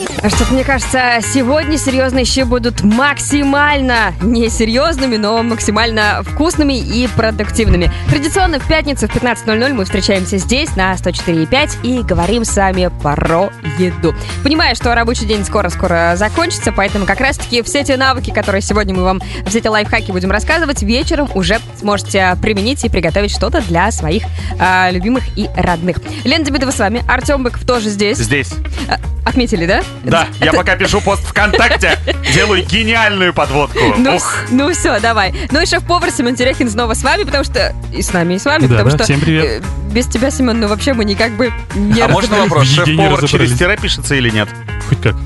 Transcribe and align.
Что-то 0.00 0.52
мне 0.52 0.64
кажется, 0.64 1.18
сегодня 1.22 1.76
серьезные 1.76 2.24
щи 2.24 2.42
будут 2.42 2.82
максимально 2.82 4.14
несерьезными, 4.22 5.16
но 5.16 5.42
максимально 5.42 6.22
вкусными 6.22 6.78
и 6.78 7.06
продуктивными. 7.08 7.90
Традиционно 8.08 8.58
в 8.58 8.66
пятницу 8.66 9.08
в 9.08 9.14
15.00 9.14 9.72
мы 9.72 9.84
встречаемся 9.84 10.38
здесь 10.38 10.74
на 10.76 10.94
104.5 10.94 11.82
и 11.82 12.02
говорим 12.02 12.44
с 12.44 12.56
вами 12.56 12.90
про 13.02 13.50
еду. 13.78 14.14
Понимаю, 14.42 14.74
что 14.74 14.94
рабочий 14.94 15.26
день 15.26 15.44
скоро-скоро 15.44 16.14
закончится, 16.16 16.72
поэтому 16.72 17.06
как 17.06 17.20
раз-таки 17.20 17.62
все 17.62 17.84
те 17.84 17.96
навыки, 17.96 18.30
которые 18.30 18.62
сегодня 18.62 18.94
мы 18.94 19.04
вам, 19.04 19.20
все 19.46 19.58
эти 19.58 19.68
лайфхаки 19.68 20.12
будем 20.12 20.30
рассказывать, 20.30 20.82
вечером 20.82 21.28
уже 21.34 21.58
сможете 21.78 22.36
применить 22.40 22.84
и 22.84 22.88
приготовить 22.88 23.32
что-то 23.32 23.60
для 23.62 23.90
своих 23.90 24.24
а, 24.58 24.90
любимых 24.90 25.24
и 25.36 25.48
родных. 25.56 25.98
Лена 26.24 26.44
Демидова 26.44 26.70
с 26.70 26.78
вами, 26.78 27.02
Артем 27.08 27.42
Быков 27.42 27.64
тоже 27.64 27.90
здесь. 27.90 28.18
Здесь. 28.18 28.52
А, 28.88 28.98
Отметили, 29.28 29.66
да? 29.66 29.82
Да, 30.04 30.28
я 30.40 30.52
пока 30.52 30.76
пишу 30.76 31.00
пост 31.00 31.22
ВКонтакте, 31.24 31.98
делаю 32.32 32.64
гениальную 32.64 33.32
подводку. 33.34 33.78
Ну, 33.98 34.16
Ух. 34.16 34.34
ну 34.50 34.72
все, 34.72 34.98
давай. 35.00 35.34
Ну 35.50 35.60
и 35.60 35.66
шеф-повар 35.66 36.10
Семен 36.10 36.36
Терехин 36.36 36.70
снова 36.70 36.94
с 36.94 37.02
вами, 37.02 37.24
потому 37.24 37.44
что... 37.44 37.74
И 37.92 38.02
с 38.02 38.12
нами, 38.12 38.34
и 38.34 38.38
с 38.38 38.44
вами, 38.44 38.62
Да, 38.66 38.68
потому 38.76 38.90
да, 38.90 38.96
что... 38.96 39.04
всем 39.04 39.20
привет. 39.20 39.44
э, 39.44 39.92
без 39.92 40.06
тебя, 40.06 40.30
Семен, 40.30 40.58
ну 40.60 40.68
вообще 40.68 40.94
мы 40.94 41.04
никак 41.04 41.32
бы 41.32 41.52
не 41.74 42.00
А 42.00 42.08
можно 42.08 42.38
вопрос, 42.38 42.68
шеф-повар 42.68 43.26
через 43.26 43.56
тире 43.58 43.76
пишется 43.80 44.14
или 44.14 44.30
нет? 44.30 44.48
Хоть 44.88 45.00
как. 45.02 45.16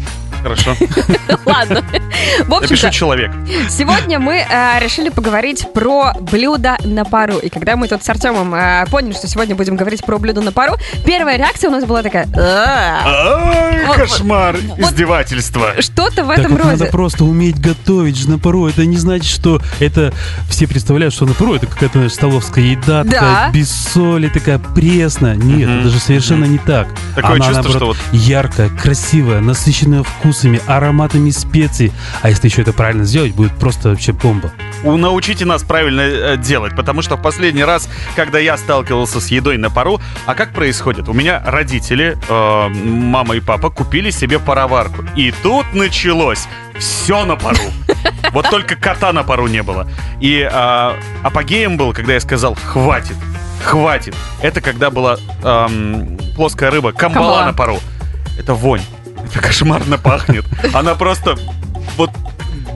Хорошо. 0.45 0.77
Ладно. 1.47 1.83
В 2.45 2.49
Напишу 2.51 2.75
общем-то, 2.75 2.91
человек. 2.91 3.31
сегодня 3.71 4.19
мы 4.19 4.37
э, 4.47 4.79
решили 4.79 5.09
поговорить 5.09 5.67
про 5.73 6.13
блюдо 6.21 6.77
на 6.85 7.05
пару. 7.07 7.39
И 7.39 7.49
когда 7.49 7.77
мы 7.77 7.89
тут 7.89 8.05
с 8.05 8.09
Артемом 8.11 8.55
э, 8.55 8.85
поняли, 8.91 9.15
что 9.15 9.27
сегодня 9.27 9.55
будем 9.57 9.75
говорить 9.77 10.05
про 10.05 10.19
блюдо 10.19 10.43
на 10.43 10.53
пару, 10.53 10.75
первая 11.07 11.39
реакция 11.39 11.69
у 11.71 11.73
нас 11.73 11.85
была 11.85 12.03
такая... 12.03 12.29
Ай, 12.37 13.87
Вот- 13.87 13.97
кошмар, 13.97 14.57
вот- 14.77 14.79
издевательство. 14.81 15.81
Что-то 15.81 16.25
в 16.25 16.29
Так 16.29 16.39
этом 16.41 16.53
вот 16.53 16.59
роде. 16.65 16.71
надо 16.73 16.85
просто 16.91 17.25
уметь 17.25 17.59
готовить 17.59 18.19
же 18.19 18.29
на 18.29 18.39
пару. 18.39 18.67
Это 18.69 18.85
не 18.85 18.99
значит, 18.99 19.31
что 19.31 19.61
это... 19.81 20.13
Все 20.51 20.67
представляют, 20.67 21.15
что 21.15 21.25
на 21.27 21.33
пару 21.35 21.55
это 21.55 21.67
какая-то 21.67 21.95
знаешь, 21.99 22.13
столовская 22.13 22.65
еда, 22.65 23.03
Да. 23.05 23.11
такая 23.11 23.53
без 23.53 23.71
соли, 23.71 24.29
такая 24.29 24.59
пресная. 24.59 25.37
Нет, 25.37 25.69
Мгм, 25.69 25.81
это 25.81 25.89
же 25.89 25.99
совершенно 25.99 26.45
не 26.45 26.59
так. 26.59 26.89
Такое 27.15 27.37
Она, 27.37 27.47
чувство, 27.47 27.63
наоборот, 27.63 27.77
что 27.77 27.87
вот 27.87 27.97
яркая, 28.13 28.69
красивая, 28.69 29.41
насыщенная 29.41 30.03
вкусами, 30.35 30.61
ароматами 30.67 31.31
специй. 31.31 31.93
А 32.23 32.29
если 32.29 32.49
еще 32.49 32.63
это 32.63 32.73
правильно 32.73 33.05
сделать, 33.05 33.33
будет 33.35 33.53
просто 33.53 33.91
вообще 33.91 34.13
бомба. 34.13 34.51
у- 34.83 34.97
научите 34.97 35.45
нас 35.45 35.63
правильно 35.63 36.01
э, 36.01 36.37
делать, 36.37 36.75
потому 36.77 37.03
что 37.03 37.17
в 37.17 37.23
последний 37.23 37.63
раз, 37.65 37.89
когда 38.17 38.39
я 38.41 38.57
сталкивался 38.57 39.21
с 39.21 39.29
едой 39.29 39.59
на 39.59 39.71
пару, 39.71 40.01
а 40.27 40.35
как 40.35 40.53
происходит? 40.53 41.09
У 41.09 41.13
меня 41.13 41.41
родители, 41.47 42.19
э, 42.29 42.69
мама 42.69 43.37
и 43.37 43.41
папа, 43.41 43.71
купили 43.71 44.11
себе 44.11 44.39
пароварку. 44.41 45.05
И 45.17 45.33
тут 45.43 45.73
началось 45.73 46.47
все 46.79 47.25
на 47.25 47.37
пару. 47.37 47.59
Вот 48.33 48.51
только 48.51 48.75
кота 48.75 49.13
на 49.13 49.23
пару 49.23 49.47
не 49.47 49.63
было. 49.63 49.87
И 50.21 50.41
э, 50.51 50.93
апогеем 51.23 51.77
был, 51.77 51.93
когда 51.93 52.15
я 52.15 52.21
сказал 52.21 52.57
«хватит». 52.65 53.17
Хватит. 53.63 54.15
Это 54.43 54.61
когда 54.61 54.91
была 54.91 55.17
эм, 55.43 56.19
плоская 56.37 56.71
рыба, 56.71 56.93
камбала, 56.93 57.25
Камбала. 57.27 57.47
на 57.47 57.53
пару. 57.55 57.79
Это 58.39 58.53
вонь. 58.55 58.83
Это 59.25 59.41
кошмарно 59.41 59.99
пахнет. 59.99 60.45
Она 60.73 60.95
просто 60.95 61.37
вот 61.97 62.11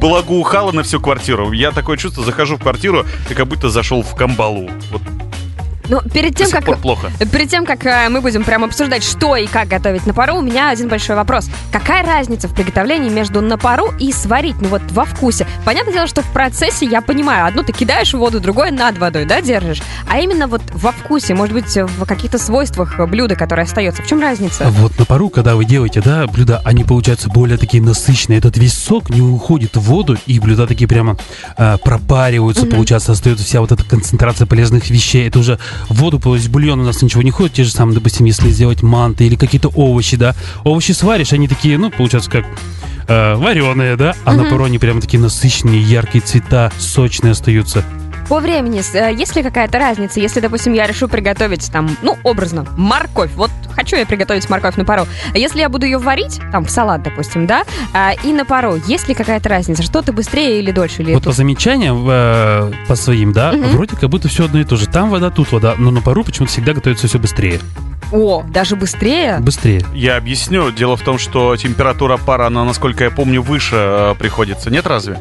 благоухала 0.01 0.73
на 0.73 0.83
всю 0.83 1.01
квартиру. 1.01 1.53
Я 1.53 1.73
такое 1.73 1.97
чувство, 1.97 2.25
захожу 2.25 2.57
в 2.57 2.61
квартиру, 2.61 3.07
и 3.29 3.35
как 3.35 3.47
будто 3.47 3.69
зашел 3.71 4.03
в 4.03 4.15
камбалу. 4.15 4.71
Вот 4.91 5.03
Ну, 5.89 6.01
перед 6.03 6.37
тем, 6.37 6.51
как 6.51 6.79
плохо. 6.79 7.11
Перед 7.33 7.49
тем, 7.51 7.65
как 7.65 7.85
э, 7.87 8.09
мы 8.09 8.21
будем 8.21 8.45
прямо 8.45 8.67
обсуждать, 8.67 9.03
что 9.03 9.37
и 9.37 9.47
как 9.47 9.69
готовить 9.69 10.07
на 10.07 10.13
пару, 10.15 10.37
у 10.37 10.41
меня 10.43 10.71
один 10.71 10.89
большой 10.89 11.17
вопрос. 11.17 11.49
Какая 11.73 12.05
разница 12.05 12.49
в 12.49 12.55
приготовлении 12.55 13.09
между 13.09 13.41
на 13.41 13.57
пару 13.57 13.93
и 13.99 14.13
сварить, 14.13 14.57
ну 14.61 14.69
вот 14.69 14.83
во 14.91 15.05
вкусе? 15.05 15.47
Понятное 15.65 15.93
дело, 15.95 16.07
что 16.07 16.23
в 16.23 16.27
процессе, 16.33 16.87
я 16.87 17.01
понимаю, 17.01 17.47
одну 17.47 17.63
ты 17.63 17.73
кидаешь 17.73 18.13
в 18.13 18.19
воду, 18.19 18.41
другое 18.41 18.71
над 18.71 18.99
водой, 18.99 19.25
да, 19.25 19.41
держишь? 19.41 19.83
А 20.09 20.19
именно 20.19 20.47
вот 20.47 20.63
во 20.75 20.93
вкусе, 20.93 21.35
может 21.35 21.55
быть, 21.55 21.75
в 21.77 22.05
каких-то 22.05 22.39
свойствах 22.39 22.99
блюда, 23.09 23.35
которое 23.37 23.63
остается. 23.63 24.03
В 24.03 24.07
чем 24.07 24.21
разница? 24.21 24.65
Вот 24.69 24.99
на 24.99 25.05
пару, 25.05 25.31
когда 25.31 25.57
вы 25.57 25.65
делаете, 25.65 26.03
да, 26.05 26.27
блюда, 26.27 26.61
они 26.65 26.85
получаются 26.85 27.29
более 27.29 27.57
такие 27.59 27.83
насыщенные. 27.83 28.39
Этот 28.39 28.57
весь 28.59 28.75
сок 28.75 29.11
не 29.11 29.21
уходит 29.23 29.77
в 29.77 29.81
воду, 29.81 30.17
и 30.27 30.39
блюда 30.39 30.67
такие 30.67 30.87
прямо 30.87 31.17
а, 31.57 31.79
пропариваются, 31.79 32.63
Мгм. 32.67 32.73
получается, 32.73 33.13
остается 33.13 33.45
вся 33.45 33.61
вот 33.61 33.73
эта 33.73 33.85
концентрация 33.85 34.47
полезных 34.47 34.91
вещей. 34.91 35.27
Это 35.29 35.39
уже 35.39 35.59
воду, 35.89 36.19
то 36.19 36.35
есть 36.35 36.49
бульон 36.49 36.81
у 36.81 36.85
нас 36.85 37.03
ничего 37.03 37.23
не 37.23 37.31
ходит. 37.31 37.55
Те 37.55 37.65
же 37.65 37.71
самые, 37.71 37.95
допустим, 37.95 38.27
если 38.27 38.51
сделать 38.51 38.83
манты 38.83 39.27
или 39.27 39.37
какие-то 39.37 39.69
овощи, 39.69 40.17
да. 40.17 40.35
Овощи 40.65 40.93
сваришь, 40.93 41.33
они 41.33 41.49
такие, 41.49 41.79
ну, 41.79 41.91
получается, 41.91 42.31
как 42.31 42.45
вареные, 43.09 43.97
да, 43.97 44.15
а 44.25 44.35
на 44.35 44.43
Мгм. 44.43 44.51
пару 44.51 44.65
они 44.65 44.79
прямо 44.79 45.01
такие 45.01 45.19
насыщенные, 45.19 45.81
яркие 45.83 46.23
цвета, 46.23 46.71
сочные 46.79 47.31
остаются. 47.33 47.85
По 48.29 48.41
времени, 48.41 48.83
э, 48.95 49.15
есть 49.15 49.35
ли 49.37 49.43
какая-то 49.43 49.79
разница, 49.79 50.21
если, 50.21 50.41
допустим, 50.41 50.75
я 50.75 50.87
решу 50.87 51.09
приготовить 51.09 51.71
там, 51.73 51.89
ну, 52.03 52.17
образно, 52.25 52.67
морковь. 52.77 53.31
Вот 53.35 53.51
хочу 53.75 53.97
я 53.97 54.05
приготовить 54.05 54.49
морковь 54.51 54.77
на 54.77 54.85
пару. 54.85 55.07
Если 55.35 55.61
я 55.61 55.69
буду 55.71 55.87
ее 55.87 55.97
варить, 55.99 56.39
там, 56.53 56.65
в 56.67 56.71
салат, 56.71 57.03
допустим, 57.03 57.47
да, 57.47 57.63
а, 57.95 58.13
и 58.23 58.33
на 58.35 58.45
пару, 58.45 58.77
есть 58.87 59.09
ли 59.09 59.15
какая-то 59.15 59.49
разница? 59.49 59.83
Что-то 59.83 60.13
быстрее 60.13 60.59
или 60.61 60.73
дольше? 60.73 61.01
Или 61.03 61.15
Вот 61.15 61.21
по 61.23 61.31
тут- 61.31 61.37
замечаниям 61.37 62.07
э, 62.09 62.71
по 62.87 62.97
своим, 62.97 63.33
да, 63.33 63.53
Мгм. 63.53 63.69
вроде 63.71 63.97
как 63.97 64.11
будто 64.11 64.29
все 64.29 64.45
одно 64.45 64.61
и 64.61 64.65
то 64.65 64.77
же. 64.77 64.87
Там 64.87 65.09
вода, 65.09 65.31
тут 65.31 65.51
вода, 65.53 65.75
но 65.79 65.91
на 65.91 66.03
пару 66.03 66.23
почему-то 66.23 66.53
всегда 66.53 66.75
готовится 66.75 67.07
все 67.09 67.19
быстрее. 67.19 67.61
О, 68.13 68.43
даже 68.43 68.77
быстрее? 68.77 69.39
Быстрее. 69.41 69.83
Я 69.95 70.17
объясню. 70.17 70.71
Дело 70.71 70.97
в 70.97 71.03
том, 71.03 71.19
что 71.19 71.57
температура 71.57 72.17
пара, 72.19 72.47
она, 72.47 72.65
насколько 72.65 73.05
я 73.05 73.11
помню, 73.11 73.41
выше 73.43 73.77
э, 73.77 74.15
приходится. 74.19 74.71
Нет 74.71 74.87
разве? 74.87 75.19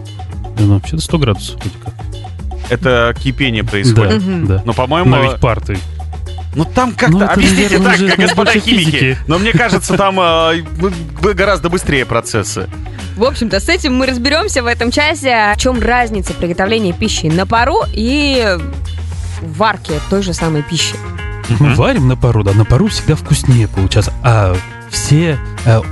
Ну, 0.59 0.73
вообще-то 0.75 1.01
100 1.01 1.17
градусов. 1.19 1.55
вроде 1.55 1.75
как. 1.83 1.93
Это 2.69 3.13
кипение 3.21 3.63
происходит. 3.63 4.45
Да, 4.47 4.55
да. 4.57 4.63
Но, 4.65 4.73
по-моему, 4.73 5.09
Но 5.09 5.23
ведь 5.23 5.39
пар 5.39 5.61
ты. 5.61 5.77
ну 6.55 6.65
там 6.65 6.89
Ну, 6.89 6.95
как-то... 6.97 7.17
это, 7.25 7.33
Объясните 7.33 7.79
так, 7.79 7.95
уже 7.95 8.07
как 8.09 8.19
господа 8.19 8.51
химики. 8.53 8.85
физики. 8.89 9.17
Но 9.27 9.37
мне 9.37 9.51
кажется, 9.53 9.95
там 9.95 10.19
э, 10.19 10.61
гораздо 11.21 11.69
быстрее 11.69 12.05
процессы. 12.05 12.67
В 13.15 13.23
общем-то, 13.23 13.59
с 13.59 13.67
этим 13.69 13.95
мы 13.95 14.05
разберемся 14.05 14.61
в 14.61 14.65
этом 14.67 14.91
часе. 14.91 15.53
В 15.55 15.59
чем 15.59 15.79
разница 15.81 16.33
приготовления 16.33 16.93
пищи 16.93 17.27
на 17.27 17.45
пару 17.47 17.79
и 17.93 18.57
варки 19.41 19.93
той 20.09 20.21
же 20.21 20.33
самой 20.33 20.61
пищи? 20.63 20.95
Мы 21.59 21.73
варим 21.75 22.07
на 22.07 22.15
пару, 22.17 22.43
да, 22.43 22.51
на 22.53 22.65
пару 22.65 22.87
всегда 22.87 23.15
вкуснее 23.15 23.67
получается. 23.67 24.13
А 24.23 24.55
все 24.91 25.39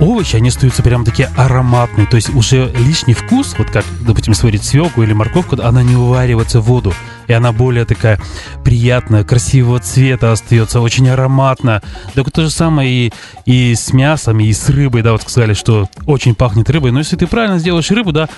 овощи, 0.00 0.36
они 0.36 0.48
остаются 0.48 0.82
прям 0.82 1.04
такие 1.04 1.28
ароматные. 1.36 2.06
То 2.06 2.16
есть 2.16 2.34
уже 2.34 2.70
лишний 2.78 3.14
вкус, 3.14 3.54
вот 3.58 3.70
как, 3.70 3.84
допустим, 4.00 4.34
сварить 4.34 4.64
свеклу 4.64 5.02
или 5.02 5.12
морковку, 5.12 5.56
она 5.62 5.82
не 5.82 5.96
уваривается 5.96 6.60
в 6.60 6.64
воду. 6.64 6.92
И 7.26 7.32
она 7.32 7.50
более 7.52 7.84
такая 7.84 8.20
приятная, 8.64 9.24
красивого 9.24 9.80
цвета 9.80 10.30
остается, 10.32 10.80
очень 10.80 11.08
ароматная. 11.08 11.82
Так 12.14 12.30
то 12.30 12.42
же 12.42 12.50
самое 12.50 12.88
и, 12.88 13.12
и 13.46 13.74
с 13.74 13.92
мясом, 13.92 14.38
и 14.38 14.52
с 14.52 14.68
рыбой, 14.68 15.02
да, 15.02 15.10
вот 15.12 15.22
сказали, 15.22 15.52
что 15.54 15.88
очень 16.06 16.36
пахнет 16.36 16.70
рыбой. 16.70 16.92
Но 16.92 17.00
если 17.00 17.16
ты 17.16 17.26
правильно 17.26 17.58
сделаешь 17.58 17.90
рыбу, 17.90 18.12
да, 18.12 18.28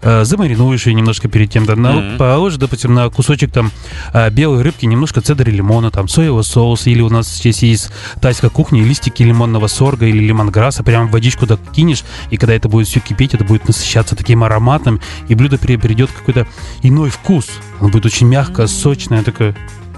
э, 0.00 0.24
замаринуешь 0.24 0.86
ее 0.86 0.94
немножко 0.94 1.28
перед 1.28 1.50
тем, 1.50 1.66
да, 1.66 1.76
на- 1.76 1.92
Мгм. 1.92 2.16
положишь, 2.18 2.58
допустим, 2.58 2.94
на 2.94 3.10
кусочек 3.10 3.52
там 3.52 3.70
а, 4.14 4.30
белой 4.30 4.62
рыбки, 4.62 4.86
немножко 4.86 5.20
цедра 5.20 5.50
лимона, 5.50 5.90
там 5.90 6.08
соевого 6.08 6.40
соуса, 6.42 6.88
или 6.88 7.02
у 7.02 7.10
нас 7.10 7.28
здесь 7.28 7.62
есть 7.62 7.90
тайская 8.22 8.50
кухня, 8.50 8.82
листики 8.82 9.22
лимонного 9.22 9.66
сорга 9.66 10.06
или 10.06 10.18
лимонграсса, 10.24 10.82
прям 10.88 11.06
в 11.08 11.10
водичку 11.10 11.46
так 11.46 11.60
кинешь, 11.74 12.02
и 12.30 12.38
когда 12.38 12.54
это 12.54 12.66
будет 12.70 12.86
все 12.88 13.00
кипеть, 13.00 13.34
это 13.34 13.44
будет 13.44 13.68
насыщаться 13.68 14.16
таким 14.16 14.42
ароматом, 14.42 15.02
и 15.28 15.34
блюдо 15.34 15.58
приобретет 15.58 16.10
какой-то 16.10 16.46
иной 16.82 17.10
вкус. 17.10 17.46
Оно 17.78 17.90
будет 17.90 18.06
очень 18.06 18.26
мягкое, 18.26 18.68
сочное, 18.68 19.22
такое. 19.22 19.54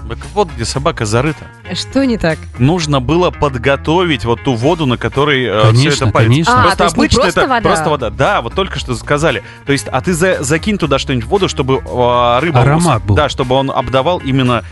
Так 0.09 0.17
вот, 0.33 0.49
где 0.53 0.65
собака 0.65 1.05
зарыта. 1.05 1.45
Что 1.73 2.05
не 2.05 2.17
так? 2.17 2.37
Нужно 2.59 2.99
было 2.99 3.31
подготовить 3.31 4.25
вот 4.25 4.43
ту 4.43 4.53
воду, 4.53 4.85
на 4.85 4.97
которой 4.97 5.45
э, 5.45 5.61
все 5.61 5.71
Конечно, 5.71 6.03
это 6.03 6.13
парится. 6.13 6.29
конечно. 6.29 6.53
А, 6.59 6.63
просто 6.63 6.77
то 6.77 6.83
есть 6.83 6.97
не 6.97 7.01
обычно 7.03 7.21
просто 7.21 7.39
это 7.39 7.49
вода? 7.49 7.61
просто 7.69 7.89
вода. 7.89 8.09
Да, 8.09 8.41
вот 8.41 8.53
только 8.53 8.77
что 8.77 8.93
сказали. 8.95 9.43
То 9.65 9.71
есть, 9.71 9.87
а 9.87 10.01
ты 10.01 10.11
за- 10.11 10.43
закинь 10.43 10.77
туда 10.77 10.99
что-нибудь 10.99 11.23
в 11.25 11.29
воду, 11.29 11.47
чтобы 11.47 11.75
э, 11.75 12.39
рыба... 12.41 12.59
Аромат 12.63 13.05
был. 13.05 13.15
Да, 13.15 13.29
чтобы 13.29 13.55
он 13.55 13.71
обдавал 13.71 14.17
именно 14.17 14.65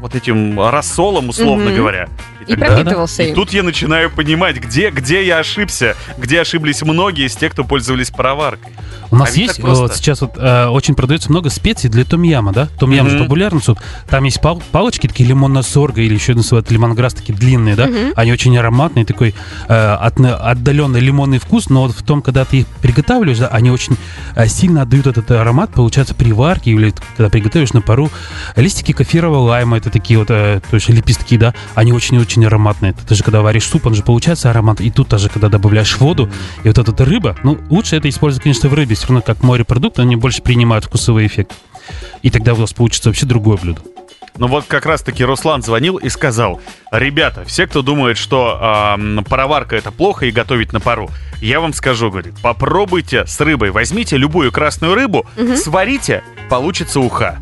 вот 0.00 0.16
этим 0.16 0.60
рассолом, 0.60 1.28
условно 1.28 1.66
Мгм. 1.66 1.76
говоря. 1.76 2.08
И 2.46 2.56
пропитывался 2.56 3.22
И 3.22 3.28
им. 3.30 3.34
тут 3.34 3.52
я 3.52 3.62
начинаю 3.62 4.10
понимать, 4.10 4.56
где, 4.56 4.90
где 4.90 5.24
я 5.26 5.38
ошибся, 5.38 5.96
где 6.18 6.40
ошиблись 6.40 6.82
многие 6.82 7.26
из 7.26 7.36
тех, 7.36 7.52
кто 7.52 7.64
пользовались 7.64 8.10
пароваркой. 8.10 8.72
У 9.10 9.16
нас 9.16 9.34
А 9.36 9.38
есть 9.38 9.60
вот 9.62 9.94
сейчас 9.94 10.22
вот 10.22 10.32
э, 10.36 10.66
очень 10.66 10.94
продается 10.96 11.30
много 11.30 11.48
специй 11.50 11.88
для 11.88 12.04
том-яма, 12.04 12.52
да? 12.52 12.68
Том-ям 12.78 13.08
же 13.08 13.16
Мгм. 13.16 13.24
популярный 13.26 13.62
суп. 13.62 13.78
Там 14.08 14.24
есть 14.24 14.40
пал- 14.40 14.62
палочки 14.72 15.06
такие 15.06 15.28
лимонно-сорга 15.28 16.00
или 16.00 16.14
еще 16.14 16.34
называют 16.34 16.70
лимонграсс, 16.72 17.14
такие 17.14 17.34
длинные, 17.38 17.76
да? 17.76 17.86
Мгм. 17.86 18.12
Они 18.16 18.32
очень 18.32 18.56
ароматные, 18.58 19.04
такой 19.04 19.34
э, 19.68 19.72
отна- 20.00 20.34
отдаленный 20.36 21.00
лимонный 21.00 21.38
вкус, 21.38 21.68
но 21.68 21.82
вот 21.82 21.92
в 21.96 22.02
том, 22.02 22.22
когда 22.22 22.44
ты 22.44 22.60
их 22.60 22.66
приготавливаешь, 22.82 23.38
да, 23.38 23.48
они 23.48 23.70
очень 23.70 23.96
э, 24.34 24.48
сильно 24.48 24.82
отдают 24.82 25.06
этот 25.06 25.30
аромат, 25.30 25.70
получается, 25.72 26.14
при 26.14 26.32
варке 26.32 26.72
или 26.72 26.92
когда 27.16 27.28
приготовишь 27.30 27.72
на 27.72 27.82
пару. 27.82 28.10
Листики 28.56 28.92
кофирового 28.92 29.40
лайма, 29.48 29.76
это 29.76 29.90
такие 29.90 30.18
вот, 30.18 30.28
э, 30.30 30.60
то 30.68 30.74
есть 30.74 30.88
лепестки, 30.88 31.36
да, 31.36 31.54
они 31.74 31.92
очень-очень 32.34 32.46
ароматные. 32.46 32.92
Ты 32.92 33.14
же 33.14 33.22
когда 33.22 33.40
варишь 33.42 33.66
суп, 33.66 33.86
он 33.86 33.94
же 33.94 34.02
получается 34.02 34.50
аромат, 34.50 34.80
и 34.80 34.90
тут 34.90 35.08
тоже, 35.08 35.28
когда 35.28 35.48
добавляешь 35.48 35.96
воду, 35.98 36.28
и 36.62 36.68
вот 36.68 36.78
эта 36.78 37.04
рыба, 37.04 37.36
ну, 37.42 37.58
лучше 37.70 37.96
это 37.96 38.08
использовать, 38.08 38.42
конечно, 38.42 38.68
в 38.68 38.74
рыбе, 38.74 38.94
все 38.94 39.08
равно 39.08 39.22
как 39.22 39.42
морепродукт, 39.42 39.98
они 39.98 40.16
больше 40.16 40.42
принимают 40.42 40.84
вкусовой 40.84 41.26
эффект. 41.26 41.52
И 42.22 42.30
тогда 42.30 42.54
у 42.54 42.56
вас 42.56 42.72
получится 42.72 43.10
вообще 43.10 43.26
другое 43.26 43.56
блюдо. 43.56 43.80
Ну 44.36 44.48
вот 44.48 44.64
как 44.66 44.84
раз-таки 44.84 45.22
Руслан 45.24 45.62
звонил 45.62 45.96
и 45.96 46.08
сказал, 46.08 46.60
ребята, 46.90 47.44
все, 47.44 47.68
кто 47.68 47.82
думает, 47.82 48.16
что 48.16 48.58
э, 48.98 49.22
пароварка 49.28 49.76
это 49.76 49.92
плохо 49.92 50.26
и 50.26 50.32
готовить 50.32 50.72
на 50.72 50.80
пару, 50.80 51.08
я 51.40 51.60
вам 51.60 51.72
скажу, 51.72 52.10
говорит, 52.10 52.34
попробуйте 52.42 53.26
с 53.26 53.40
рыбой, 53.40 53.70
возьмите 53.70 54.16
любую 54.16 54.50
красную 54.50 54.94
рыбу, 54.94 55.24
сварите, 55.56 56.24
получится 56.48 56.98
уха. 56.98 57.38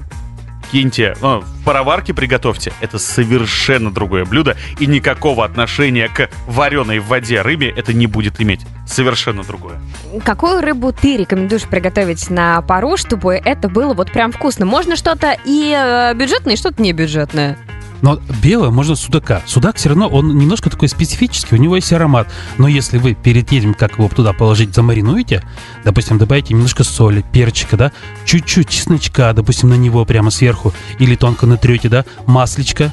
Киньте, 0.73 1.15
ну, 1.21 1.41
в 1.41 1.65
пароварке 1.67 2.15
приготовьте. 2.15 2.73
Это 2.81 2.99
совершенно 2.99 3.91
другое 3.91 4.25
блюдо, 4.25 4.57
и 4.81 4.87
никакого 4.87 5.45
отношения 5.45 6.09
к 6.09 6.31
вареной 6.47 6.99
в 6.99 7.09
воде 7.09 7.43
рыбе 7.43 7.69
это 7.69 7.93
не 7.93 8.07
будет 8.07 8.41
иметь. 8.41 8.63
Совершенно 8.87 9.45
другое. 9.45 9.79
Какую 10.25 10.63
рыбу 10.63 10.91
ты 10.91 11.19
рекомендуешь 11.19 11.65
приготовить 11.65 12.31
на 12.31 12.63
пару, 12.63 12.97
чтобы 12.97 13.35
это 13.35 13.69
было 13.69 13.93
вот 13.93 14.11
прям 14.13 14.33
вкусно? 14.33 14.65
Можно 14.65 14.97
что-то 14.97 15.37
и 15.45 15.75
э, 15.77 16.15
бюджетное, 16.15 16.55
и 16.55 16.57
что-то 16.57 16.81
не 16.81 16.95
бюджетное. 16.95 17.59
Но 18.03 18.21
белое 18.43 18.71
можно 18.71 18.97
судака. 18.97 19.43
Судак 19.47 19.77
все 19.77 19.89
равно, 19.89 20.09
он 20.09 20.37
немножко 20.37 20.69
такой 20.69 20.89
специфический, 20.89 21.55
у 21.55 21.59
него 21.59 21.77
есть 21.77 21.93
аромат. 21.93 22.29
Но 22.59 22.69
если 22.69 22.99
вы 22.99 23.15
перед 23.15 23.53
этим, 23.53 23.75
как 23.75 23.93
его 23.99 24.09
туда 24.09 24.33
положить, 24.33 24.75
замаринуете, 24.75 25.43
допустим, 25.85 26.19
добавите 26.19 26.53
немножко 26.53 26.85
соли, 26.85 27.25
перчика, 27.33 27.77
да, 27.77 27.93
чуть-чуть 28.25 28.69
чесночка, 28.69 29.33
допустим, 29.33 29.69
на 29.69 29.75
него 29.75 30.05
прямо 30.05 30.31
сверху, 30.31 30.75
или 30.99 31.15
тонко 31.15 31.47
натрете, 31.47 31.89
да, 31.89 32.05
маслечко, 32.27 32.93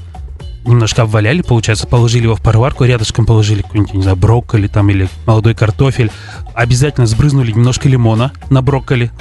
немножко 0.65 1.01
обваляли, 1.01 1.41
получается, 1.41 1.88
положили 1.88 2.23
его 2.23 2.35
в 2.35 2.41
пароварку, 2.41 2.83
рядышком 2.83 3.25
положили 3.25 3.63
какой-нибудь, 3.63 3.94
не 3.94 4.01
знаю, 4.03 4.17
брокколи 4.17 4.67
там 4.67 4.89
или 4.89 5.09
молодой 5.25 5.55
картофель. 5.55 6.12
Обязательно 6.53 7.07
сбрызнули 7.07 7.51
немножко 7.51 7.89
лимона 7.89 8.31
на 8.50 8.62
брокколи, 8.62 9.12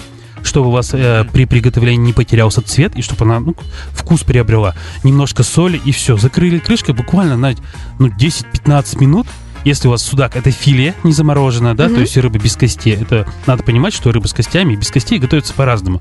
чтобы 0.42 0.68
у 0.68 0.70
вас 0.70 0.90
э, 0.92 1.24
при 1.32 1.44
приготовлении 1.44 2.06
не 2.06 2.12
потерялся 2.12 2.62
цвет 2.62 2.96
и 2.96 3.02
чтобы 3.02 3.24
она 3.24 3.40
ну, 3.40 3.54
вкус 3.92 4.22
приобрела. 4.22 4.74
Немножко 5.04 5.42
соли 5.42 5.80
и 5.84 5.92
все. 5.92 6.16
Закрыли 6.16 6.58
крышкой 6.58 6.94
буквально 6.94 7.36
на 7.36 7.54
ну, 7.98 8.08
10-15 8.08 9.00
минут. 9.00 9.26
Если 9.64 9.88
у 9.88 9.90
вас 9.90 10.02
судак 10.02 10.36
это 10.36 10.50
филе 10.50 10.94
не 11.02 11.12
замороженное, 11.12 11.74
да, 11.74 11.88
то 11.88 12.00
есть 12.00 12.16
рыба 12.16 12.38
без 12.38 12.56
костей, 12.56 12.94
это 12.94 13.26
надо 13.46 13.64
понимать, 13.64 13.92
что 13.92 14.12
рыба 14.12 14.26
с 14.26 14.32
костями 14.32 14.74
и 14.74 14.76
без 14.76 14.90
костей 14.90 15.18
готовится 15.18 15.52
по-разному. 15.52 16.00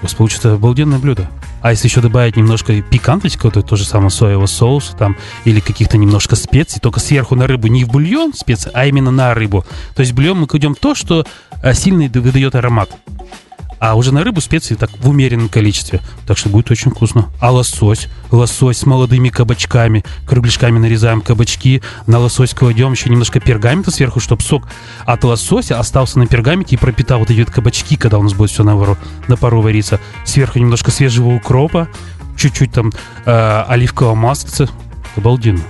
У 0.00 0.04
вас 0.04 0.14
получится 0.14 0.52
обалденное 0.54 0.98
блюдо. 0.98 1.30
А 1.62 1.70
если 1.70 1.88
еще 1.88 2.00
добавить 2.00 2.36
немножко 2.36 2.82
пиканточку, 2.82 3.50
то 3.50 3.62
то 3.62 3.76
же 3.76 3.84
самое 3.84 4.10
соевого 4.10 4.46
соуса 4.46 4.96
там, 4.96 5.16
или 5.44 5.60
каких-то 5.60 5.96
немножко 5.96 6.36
специй, 6.36 6.80
только 6.80 7.00
сверху 7.00 7.34
на 7.34 7.46
рыбу, 7.46 7.68
не 7.68 7.84
в 7.84 7.88
бульон 7.88 8.34
специи, 8.34 8.70
а 8.74 8.86
именно 8.86 9.10
на 9.10 9.32
рыбу. 9.32 9.64
То 9.94 10.00
есть 10.00 10.12
бульон 10.12 10.40
мы 10.40 10.46
кладем 10.46 10.74
то, 10.74 10.94
что 10.94 11.24
э, 11.62 11.72
сильно 11.74 12.08
выдает 12.20 12.54
аромат. 12.56 12.90
А 13.82 13.96
уже 13.96 14.14
на 14.14 14.22
рыбу 14.22 14.40
специи 14.40 14.76
так 14.76 14.90
в 15.00 15.08
умеренном 15.08 15.48
количестве. 15.48 16.00
Так 16.24 16.38
что 16.38 16.48
будет 16.48 16.70
очень 16.70 16.92
вкусно. 16.92 17.30
А 17.40 17.50
лосось? 17.50 18.06
Лосось 18.30 18.78
с 18.78 18.86
молодыми 18.86 19.28
кабачками. 19.28 20.04
Кругляшками 20.24 20.78
нарезаем 20.78 21.20
кабачки. 21.20 21.82
На 22.06 22.20
лосось 22.20 22.54
кладем 22.54 22.92
еще 22.92 23.10
немножко 23.10 23.40
пергамента 23.40 23.90
сверху, 23.90 24.20
чтобы 24.20 24.42
сок 24.42 24.68
от 25.04 25.24
лосося 25.24 25.80
остался 25.80 26.20
на 26.20 26.28
пергаменте 26.28 26.76
и 26.76 26.78
пропитал 26.78 27.18
вот 27.18 27.30
эти 27.30 27.40
вот 27.40 27.50
кабачки, 27.50 27.96
когда 27.96 28.20
у 28.20 28.22
нас 28.22 28.34
будет 28.34 28.50
все 28.50 28.62
на, 28.62 28.76
вору, 28.76 28.96
на 29.26 29.36
пару 29.36 29.60
вариться. 29.60 29.98
Сверху 30.24 30.60
немножко 30.60 30.92
свежего 30.92 31.30
укропа. 31.30 31.88
Чуть-чуть 32.36 32.70
там 32.70 32.92
э, 33.26 33.64
оливкового 33.66 34.14
масла. 34.14 34.68
Обалденно. 35.16 35.60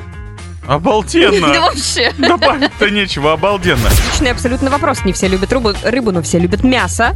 Да 0.67 0.75
Обалденно! 0.75 1.61
вообще. 1.61 2.13
Добавить-то 2.19 2.91
нечего, 2.91 3.33
обалденно. 3.33 3.89
Отличный 3.89 4.31
абсолютно 4.31 4.71
вопрос. 4.71 5.05
Не 5.05 5.13
все 5.13 5.29
любят 5.29 5.53
рыбу, 5.53 5.73
рыбу, 5.83 6.13
но 6.13 6.23
все 6.23 6.39
любят 6.39 6.63
мясо. 6.63 7.15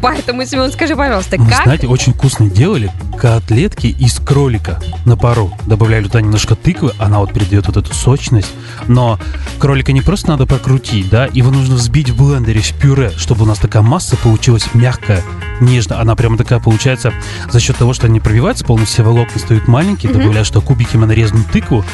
Поэтому, 0.00 0.44
Семен, 0.46 0.72
скажи, 0.72 0.96
пожалуйста, 0.96 1.36
Вы 1.36 1.48
как... 1.48 1.64
знаете, 1.64 1.86
очень 1.86 2.14
вкусно 2.14 2.48
делали 2.48 2.90
котлетки 3.18 3.86
из 3.86 4.18
кролика 4.18 4.80
на 5.04 5.16
пару. 5.16 5.52
Добавляли 5.66 6.04
туда 6.04 6.20
немножко 6.20 6.54
тыквы, 6.54 6.92
она 6.98 7.18
вот 7.18 7.32
передает 7.32 7.66
вот 7.66 7.76
эту 7.76 7.94
сочность. 7.94 8.52
Но 8.88 9.18
кролика 9.58 9.92
не 9.92 10.00
просто 10.00 10.28
надо 10.28 10.46
прокрутить, 10.46 11.08
да, 11.08 11.28
его 11.32 11.50
нужно 11.50 11.76
взбить 11.76 12.10
в 12.10 12.16
блендере 12.16 12.60
в 12.60 12.72
пюре, 12.74 13.10
чтобы 13.16 13.44
у 13.44 13.46
нас 13.46 13.58
такая 13.58 13.82
масса 13.82 14.16
получилась 14.16 14.74
мягкая, 14.74 15.22
нежная. 15.60 16.00
Она 16.00 16.16
прямо 16.16 16.36
такая 16.36 16.60
получается 16.60 17.12
за 17.50 17.60
счет 17.60 17.76
того, 17.76 17.92
что 17.92 18.06
они 18.06 18.20
пробиваются, 18.20 18.64
полностью 18.64 18.94
все 18.94 19.02
волокна 19.02 19.38
стоят 19.38 19.68
маленькие, 19.68 20.12
добавляешь 20.12 20.46
что 20.46 20.60
кубиками 20.60 21.04
нарезанную 21.04 21.44
тыкву. 21.52 21.84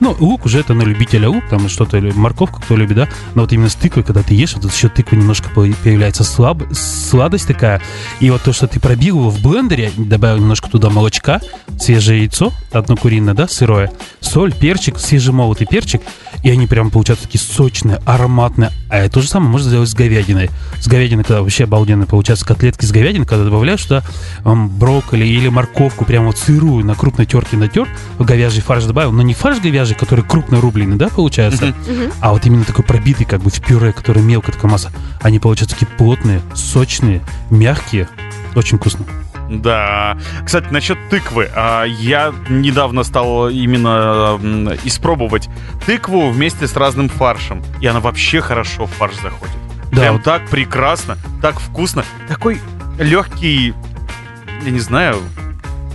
Ну, 0.00 0.16
лук 0.18 0.46
уже 0.46 0.60
это 0.60 0.72
на 0.74 0.82
любителя 0.82 1.28
лук, 1.28 1.44
там 1.50 1.68
что-то, 1.68 1.98
или 1.98 2.10
морковка, 2.10 2.60
кто 2.60 2.74
любит, 2.76 2.96
да. 2.96 3.08
Но 3.34 3.42
вот 3.42 3.52
именно 3.52 3.68
с 3.68 3.74
тыквой, 3.74 4.02
когда 4.02 4.22
ты 4.22 4.34
ешь, 4.34 4.54
вот 4.56 4.72
счет 4.72 4.94
тыквы 4.94 5.18
немножко 5.18 5.50
по- 5.50 5.66
появляется 5.82 6.24
слаб, 6.24 6.62
сладость 6.72 7.46
такая. 7.46 7.82
И 8.20 8.30
вот 8.30 8.42
то, 8.42 8.52
что 8.52 8.66
ты 8.66 8.80
пробил 8.80 9.18
его 9.18 9.30
в 9.30 9.42
блендере, 9.42 9.92
добавил 9.96 10.38
немножко 10.38 10.70
туда 10.70 10.88
молочка, 10.90 11.40
свежее 11.78 12.20
яйцо, 12.20 12.52
одно 12.72 12.96
куриное, 12.96 13.34
да, 13.34 13.46
сырое, 13.46 13.92
соль, 14.20 14.52
перчик, 14.54 14.98
свежемолотый 14.98 15.66
перчик, 15.66 16.02
и 16.42 16.50
они 16.50 16.66
прям 16.66 16.90
получаются 16.90 17.26
такие 17.26 17.40
сочные, 17.40 18.00
ароматные. 18.04 18.70
А 18.88 19.08
то 19.08 19.20
же 19.20 19.28
самое 19.28 19.50
можно 19.50 19.68
сделать 19.68 19.88
с 19.88 19.94
говядиной. 19.94 20.50
С 20.80 20.88
говядиной, 20.88 21.24
когда 21.24 21.42
вообще 21.42 21.64
обалденно 21.64 22.06
получаются 22.06 22.46
котлетки 22.46 22.84
с 22.84 22.90
говядиной, 22.92 23.26
когда 23.26 23.44
добавляешь 23.44 23.82
туда 23.82 24.02
м, 24.44 24.68
брокколи 24.68 25.24
или 25.24 25.48
морковку, 25.48 26.04
прям 26.04 26.26
вот 26.26 26.38
сырую 26.38 26.84
на 26.84 26.94
крупной 26.94 27.26
терке 27.26 27.56
натер, 27.56 27.88
в 28.18 28.24
говяжий 28.24 28.62
фарш 28.62 28.84
добавил, 28.84 29.12
но 29.12 29.22
не 29.22 29.34
фарш 29.34 29.60
говяжий, 29.60 29.96
который 29.96 30.24
крупно 30.24 30.60
рубленый, 30.60 30.96
да, 30.96 31.08
получается, 31.08 31.74
а 32.20 32.32
вот 32.32 32.46
именно 32.46 32.64
такой 32.64 32.84
пробитый, 32.84 33.26
как 33.26 33.42
бы 33.42 33.50
в 33.50 33.60
пюре, 33.60 33.92
который 33.92 34.22
мелко 34.22 34.52
такая 34.52 34.70
масса. 34.70 34.90
Они 35.22 35.38
получаются 35.38 35.76
такие 35.78 35.94
плотные, 35.96 36.40
сочные, 36.54 37.20
мягкие. 37.50 38.08
Очень 38.54 38.78
вкусно. 38.78 39.04
Да. 39.50 40.16
Кстати, 40.44 40.68
насчет 40.70 40.96
тыквы. 41.10 41.50
А, 41.54 41.84
Я 41.84 42.32
недавно 42.48 43.02
стал 43.02 43.48
именно 43.48 44.38
испробовать 44.84 45.48
тыкву 45.84 46.30
вместе 46.30 46.66
с 46.68 46.76
разным 46.76 47.08
фаршем. 47.08 47.62
И 47.80 47.86
она 47.86 48.00
вообще 48.00 48.40
хорошо 48.40 48.86
в 48.86 48.90
фарш 48.92 49.16
заходит. 49.16 49.54
Да, 49.90 50.02
Прям 50.02 50.22
так 50.22 50.48
прекрасно, 50.48 51.18
так 51.42 51.58
вкусно. 51.58 52.04
Такой 52.28 52.60
легкий, 52.98 53.74
я 54.64 54.70
не 54.70 54.78
знаю, 54.78 55.16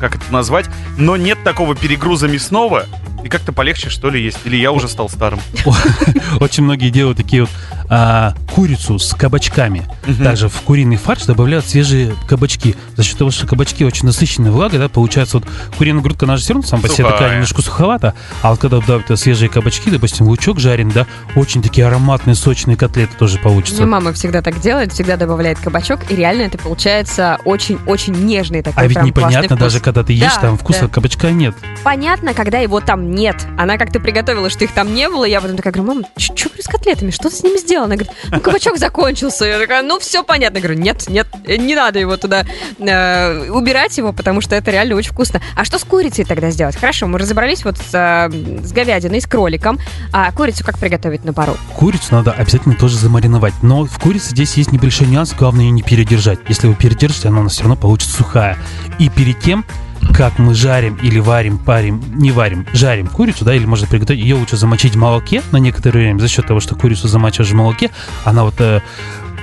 как 0.02 0.16
это 0.16 0.34
назвать, 0.34 0.66
но 0.98 1.16
нет 1.16 1.42
такого 1.46 1.76
перегруза 1.76 2.28
мясного. 2.28 2.86
И 3.24 3.30
как-то 3.30 3.54
полегче, 3.54 3.90
что 3.90 4.10
ли, 4.10 4.22
есть. 4.22 4.40
Или 4.44 4.58
я 4.58 4.72
уже 4.72 4.88
стал 4.88 5.10
старым. 5.10 5.40
Очень 6.42 6.64
многие 6.64 6.90
делают 6.90 7.18
такие 7.18 7.44
вот 7.44 7.52
а, 7.90 8.34
курицу 8.54 9.00
с 9.00 9.16
кабачками. 9.16 9.84
Также 10.24 10.50
в 10.50 10.62
куриный 10.62 10.98
фарш 10.98 11.24
добавляют 11.26 11.66
свежие 11.68 12.16
кабачки. 12.28 12.76
За 12.96 13.04
счет 13.04 13.18
того, 13.18 13.32
что 13.32 13.48
кабачки 13.48 13.84
очень 13.84 14.06
насыщенные 14.06 14.52
влагой, 14.52 14.80
да, 14.80 14.90
получается 14.90 15.38
вот 15.38 15.48
куриная 15.78 16.02
грудка, 16.02 16.26
она 16.26 16.38
же 16.38 16.44
все 16.44 16.54
равно 16.54 16.68
сама 16.68 16.82
по 16.82 16.90
себе 16.90 17.10
такая 17.10 17.34
немножко 17.34 17.62
суховата. 17.62 18.14
А 18.42 18.52
вот 18.52 18.60
когда 18.60 18.80
добавят 18.80 19.20
свежие 19.20 19.50
кабачки, 19.50 19.90
допустим, 19.90 20.28
лучок 20.28 20.60
жареный, 20.60 20.94
да, 20.94 21.08
очень 21.36 21.62
такие 21.62 21.88
ароматные, 21.88 22.36
сочные 22.36 22.78
котлеты 22.78 23.16
тоже 23.18 23.36
Мне 23.36 23.44
получатся. 23.44 23.86
мама 23.86 24.14
всегда 24.14 24.42
так 24.42 24.60
делает, 24.62 24.94
всегда 24.94 25.18
добавляет 25.18 25.60
кабачок, 25.60 26.00
и 26.10 26.16
реально 26.16 26.44
это 26.44 26.58
получается 26.58 27.38
очень-очень 27.46 28.14
нежный 28.14 28.62
такой 28.62 28.84
А 28.84 28.88
ведь 28.88 28.96
прям 28.96 29.06
непонятно 29.08 29.56
даже, 29.58 29.80
когда 29.80 30.04
ты 30.04 30.14
ешь, 30.14 30.34
Да, 30.36 30.42
там 30.42 30.58
вкуса 30.58 30.82
да. 30.82 30.88
кабачка 30.88 31.32
нет. 31.32 31.56
Понятно, 31.84 32.34
когда 32.34 32.60
его 32.60 32.80
там 32.82 33.12
нет. 33.12 33.36
Она 33.58 33.78
как-то 33.78 34.00
приготовила, 34.00 34.50
что 34.50 34.64
их 34.64 34.72
там 34.72 34.94
не 34.94 35.10
было. 35.10 35.26
Я 35.26 35.42
потом 35.42 35.58
такая 35.58 35.74
говорю, 35.74 36.02
мам, 36.02 36.06
что 36.18 36.50
с 36.62 36.68
котлетами? 36.68 37.12
Что 37.12 37.30
ты 37.30 37.36
с 37.36 37.44
ними 37.44 37.58
сделала? 37.58 37.86
Она 37.86 37.96
говорит, 37.96 38.14
ну 38.32 38.40
кабачок 38.40 38.78
закончился. 38.78 39.46
Я 39.46 39.60
такая, 39.60 39.82
ну 39.84 39.95
все 40.00 40.24
понятно. 40.24 40.58
Я 40.58 40.64
говорю, 40.64 40.80
нет, 40.80 41.08
нет, 41.10 41.28
э, 41.46 41.58
не 41.58 41.76
надо 41.76 42.00
его 42.00 42.18
туда 42.18 42.46
э, 42.80 43.50
убирать 43.50 43.98
его, 43.98 44.14
потому 44.14 44.42
что 44.42 44.56
это 44.56 44.72
реально 44.72 44.96
очень 44.96 45.12
вкусно. 45.12 45.42
А 45.56 45.66
что 45.66 45.80
с 45.80 45.84
курицей 45.84 46.26
тогда 46.26 46.52
сделать? 46.52 46.76
Хорошо, 46.76 47.08
мы 47.08 47.20
разобрались 47.20 47.64
вот 47.66 47.78
с, 47.78 47.94
э, 47.94 48.64
с 48.64 48.72
говядиной, 48.72 49.22
с 49.22 49.26
кроликом. 49.26 49.80
А 50.12 50.32
курицу 50.32 50.64
как 50.64 50.78
приготовить 50.78 51.24
на 51.26 51.34
пару? 51.34 51.58
Курицу 51.76 52.08
надо 52.12 52.32
обязательно 52.32 52.76
тоже 52.76 52.98
замариновать. 52.98 53.54
Но 53.62 53.86
в 53.86 54.00
курице 54.00 54.32
здесь 54.32 54.56
есть 54.56 54.72
небольшой 54.72 55.08
нюанс, 55.08 55.34
главное 55.34 55.66
ее 55.66 55.72
не 55.72 55.82
передержать. 55.82 56.40
Если 56.48 56.68
вы 56.68 56.76
передержите, 56.76 57.30
она 57.30 57.42
у 57.42 57.44
нас 57.44 57.54
все 57.54 57.64
равно 57.64 57.76
получится 57.76 58.16
сухая. 58.16 58.58
И 59.00 59.10
перед 59.10 59.40
тем, 59.40 59.66
как 60.14 60.40
мы 60.40 60.54
жарим 60.54 60.96
или 61.02 61.20
варим, 61.20 61.58
парим, 61.58 62.02
не 62.16 62.32
варим, 62.32 62.66
жарим 62.74 63.08
курицу, 63.08 63.44
да, 63.46 63.54
или 63.54 63.66
можно 63.66 63.88
приготовить, 63.88 64.22
ее 64.22 64.36
лучше 64.36 64.58
замочить 64.58 64.96
в 64.96 64.98
молоке 64.98 65.42
на 65.52 65.58
некоторое 65.58 66.00
время. 66.00 66.20
За 66.20 66.28
счет 66.28 66.46
того, 66.48 66.60
что 66.60 66.76
курицу 66.76 67.08
замачиваешь 67.08 67.52
в 67.52 67.56
молоке, 67.56 67.92
она 68.24 68.44
вот 68.44 68.56
э, 68.60 68.82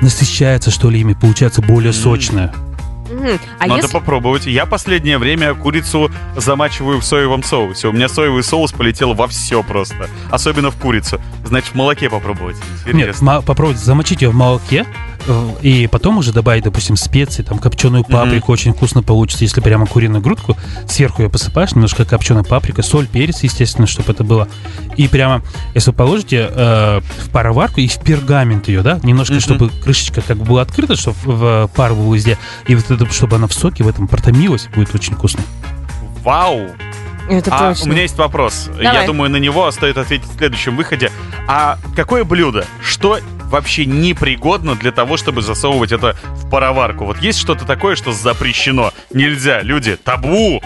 насыщается, 0.03 0.71
что 0.71 0.91
ли, 0.91 1.01
ими, 1.01 1.15
получается 1.15 1.63
более. 1.63 1.93
Мгм. 3.13 3.39
А 3.59 3.67
Надо 3.67 3.83
если... 3.83 3.93
попробовать. 3.93 4.47
Я 4.47 4.67
последнее 4.67 5.19
время 5.19 5.55
курицу 5.55 6.11
замачиваю 6.37 6.99
в 7.01 7.05
соевом 7.05 7.43
соусе. 7.43 7.89
У 7.89 7.93
меня 7.93 8.09
соевый 8.09 8.43
соус 8.43 8.73
полетел 8.73 9.15
во 9.15 9.29
все 9.29 9.63
просто. 9.63 10.09
Особенно 10.31 10.71
в 10.71 10.77
курицу. 10.77 11.21
Значит, 11.45 11.73
в 11.73 11.75
молоке 11.75 12.09
попробовать. 12.09 12.57
Нет, 12.87 12.95
Интересно. 12.95 13.27
ма- 13.27 13.43
попробуйте 13.43 13.81
замочить 13.81 14.23
ее 14.23 14.31
в 14.31 14.35
молоке, 14.35 14.87
и 15.63 15.87
потом 15.91 16.19
уже 16.19 16.33
добавить, 16.33 16.65
допустим, 16.65 16.97
специи, 16.97 17.43
там 17.43 17.59
копченую 17.59 18.05
паприку, 18.05 18.53
очень 18.53 18.73
вкусно 18.75 19.03
получится, 19.03 19.45
если 19.45 19.61
прямо 19.61 19.87
куриную 19.87 20.21
грудку 20.23 20.57
сверху 20.89 21.23
ее 21.23 21.31
посыпаешь, 21.31 21.73
немножко 21.73 22.05
копченой 22.05 22.45
паприка, 22.45 22.83
соль, 22.83 23.07
перец, 23.07 23.43
естественно, 23.43 23.87
чтобы 23.87 24.13
это 24.13 24.25
было. 24.25 24.49
И 24.97 25.09
прямо, 25.09 25.43
если 25.75 25.91
вы 25.91 25.97
положите 25.97 26.49
э, 26.51 27.01
в 27.21 27.31
пароварку 27.31 27.81
и 27.81 27.89
в 27.89 27.99
пергамент 27.99 28.69
ее, 28.69 28.83
да, 28.83 28.99
немножко, 29.03 29.35
Мгм. 29.35 29.41
чтобы 29.41 29.69
крышечка 29.71 30.21
как 30.23 30.37
бы 30.39 30.45
была 30.45 30.63
открыта, 30.63 30.97
чтобы 30.97 31.17
в 31.25 31.71
пар 31.75 31.95
был 31.95 32.13
везде, 32.13 32.39
и 32.67 32.75
вот 32.75 32.91
это, 32.91 33.11
чтобы 33.13 33.37
она 33.37 33.47
в 33.47 33.53
соке 33.55 33.85
в 33.85 33.89
этом 33.89 34.09
протомилась, 34.09 34.69
будет 34.75 34.95
очень 34.95 35.15
вкусно. 35.15 35.43
Вау! 36.23 36.69
Это 37.29 37.55
А 37.55 37.69
точно. 37.73 37.87
у 37.87 37.93
меня 37.93 38.03
есть 38.03 38.19
вопрос. 38.19 38.69
Давай. 38.69 38.85
Я 39.01 39.07
думаю, 39.07 39.31
на 39.31 39.37
него 39.37 39.71
стоит 39.71 39.97
ответить 39.97 40.27
в 40.27 40.37
следующем 40.37 40.77
выходе. 40.77 41.11
А 41.47 41.79
какое 41.95 42.25
блюдо? 42.25 42.65
Что 42.83 43.19
вообще 43.53 43.85
непригодно 43.85 44.75
для 44.75 44.91
того, 44.91 45.17
чтобы 45.17 45.43
засовывать 45.43 45.93
это 45.93 46.17
в 46.25 46.51
пароварку? 46.51 47.05
Вот 47.05 47.19
есть 47.19 47.39
что-то 47.39 47.65
такое, 47.65 47.95
что 47.95 48.13
запрещено? 48.13 48.93
Нельзя, 49.13 49.61
люди, 49.63 49.97
табу! 49.97 50.61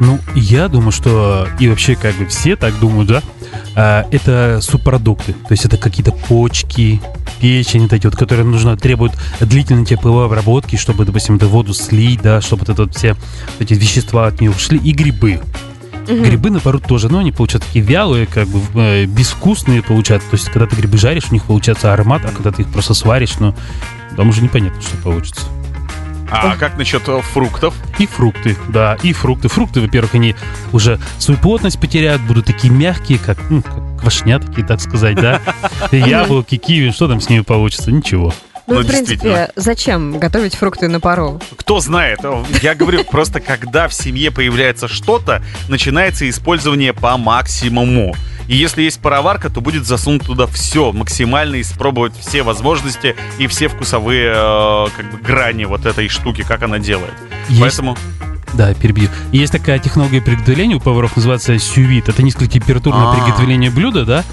Ну, 0.00 0.20
я 0.36 0.68
думаю, 0.68 0.92
что 0.92 1.48
и 1.58 1.68
вообще 1.68 1.96
как 1.96 2.14
бы 2.14 2.26
все 2.26 2.54
так 2.54 2.78
думают, 2.78 3.08
да, 3.08 3.22
а, 3.74 4.06
это 4.12 4.60
субпродукты. 4.62 5.32
То 5.32 5.50
есть 5.50 5.64
это 5.64 5.76
какие-то 5.76 6.12
почки, 6.12 7.00
печень, 7.40 7.82
вот 7.82 7.92
эти 7.92 8.06
вот, 8.06 8.14
которые 8.14 8.44
нужно, 8.44 8.76
требуют 8.76 9.14
длительной 9.40 9.86
тепловой 9.86 10.26
обработки, 10.26 10.76
чтобы, 10.76 11.04
допустим, 11.04 11.36
эту 11.36 11.48
воду 11.48 11.74
слить, 11.74 12.22
да, 12.22 12.40
чтобы 12.40 12.60
вот 12.60 12.68
это 12.68 12.82
вот 12.84 12.96
все 12.96 13.16
эти 13.58 13.74
вещества 13.74 14.28
от 14.28 14.40
нее 14.40 14.50
ушли. 14.50 14.78
И 14.78 14.92
грибы. 14.92 15.40
Мгм. 16.08 16.22
Грибы, 16.22 16.50
наоборот, 16.50 16.84
тоже, 16.86 17.08
но 17.08 17.18
они 17.18 17.32
получаются 17.32 17.68
такие 17.68 17.84
вялые, 17.84 18.26
как 18.26 18.48
бы 18.48 18.60
э, 18.80 19.04
безвкусные 19.04 19.82
получаются. 19.82 20.30
То 20.30 20.36
есть, 20.36 20.48
когда 20.48 20.66
ты 20.66 20.76
грибы 20.76 20.96
жаришь, 20.96 21.24
у 21.30 21.34
них 21.34 21.44
получается 21.44 21.92
аромат, 21.92 22.22
а 22.24 22.28
когда 22.30 22.50
ты 22.50 22.62
их 22.62 22.68
просто 22.68 22.94
сваришь, 22.94 23.38
ну, 23.38 23.54
там 24.16 24.30
уже 24.30 24.42
непонятно, 24.42 24.80
что 24.80 24.96
получится. 24.96 25.42
А 26.30 26.56
как 26.56 26.76
насчет 26.76 27.08
э, 27.08 27.20
фруктов? 27.22 27.74
И 27.98 28.06
фрукты, 28.06 28.56
да, 28.68 28.98
и 29.02 29.12
фрукты. 29.12 29.48
Фрукты, 29.48 29.80
во-первых, 29.80 30.14
они 30.14 30.34
уже 30.72 30.98
свою 31.18 31.40
плотность 31.40 31.80
потеряют, 31.80 32.22
будут 32.22 32.46
такие 32.46 32.72
мягкие, 32.72 33.18
как, 33.18 33.38
ну, 33.50 33.62
как 33.62 34.00
квашня 34.00 34.38
такие, 34.38 34.66
так 34.66 34.80
сказать, 34.80 35.16
да. 35.16 35.40
Яблоки, 35.92 36.56
киви, 36.56 36.90
что 36.90 37.08
там 37.08 37.20
с 37.20 37.28
ними 37.28 37.40
получится? 37.40 37.90
Ничего. 37.90 38.34
Ну, 38.68 38.74
Ну, 38.74 38.82
в 38.82 38.86
принципе, 38.86 39.50
зачем 39.56 40.18
готовить 40.18 40.54
фрукты 40.54 40.88
на 40.88 41.00
пару? 41.00 41.40
Кто 41.56 41.80
знает? 41.80 42.20
Я 42.62 42.74
говорю, 42.74 43.02
просто 43.04 43.40
когда 43.40 43.88
в 43.88 43.94
семье 43.94 44.30
появляется 44.30 44.88
что-то, 44.88 45.42
начинается 45.68 46.28
использование 46.28 46.92
по 46.92 47.16
максимуму. 47.16 48.14
И 48.46 48.56
если 48.56 48.82
есть 48.82 49.00
пароварка, 49.00 49.50
то 49.50 49.60
будет 49.60 49.86
засунуть 49.86 50.24
туда 50.24 50.46
все, 50.46 50.92
максимально 50.92 51.60
испробовать 51.60 52.14
все 52.18 52.42
возможности 52.42 53.16
и 53.38 53.46
все 53.46 53.68
вкусовые 53.68 54.32
э, 54.34 54.86
как 54.96 55.10
бы, 55.12 55.18
грани 55.18 55.64
вот 55.64 55.84
этой 55.86 56.08
штуки, 56.08 56.42
как 56.42 56.62
она 56.62 56.78
делает. 56.78 57.12
Есть, 57.48 57.60
Поэтому 57.60 57.96
да, 58.54 58.74
перебью. 58.74 59.08
Есть 59.32 59.52
такая 59.52 59.78
технология 59.78 60.20
приготовления 60.20 60.76
у 60.76 60.80
поваров, 60.80 61.16
называется 61.16 61.58
сювит. 61.58 62.08
Это 62.08 62.22
низкотемпературное 62.22 63.08
А. 63.08 63.14
приготовление 63.14 63.70
блюда, 63.70 64.04
да. 64.04 64.24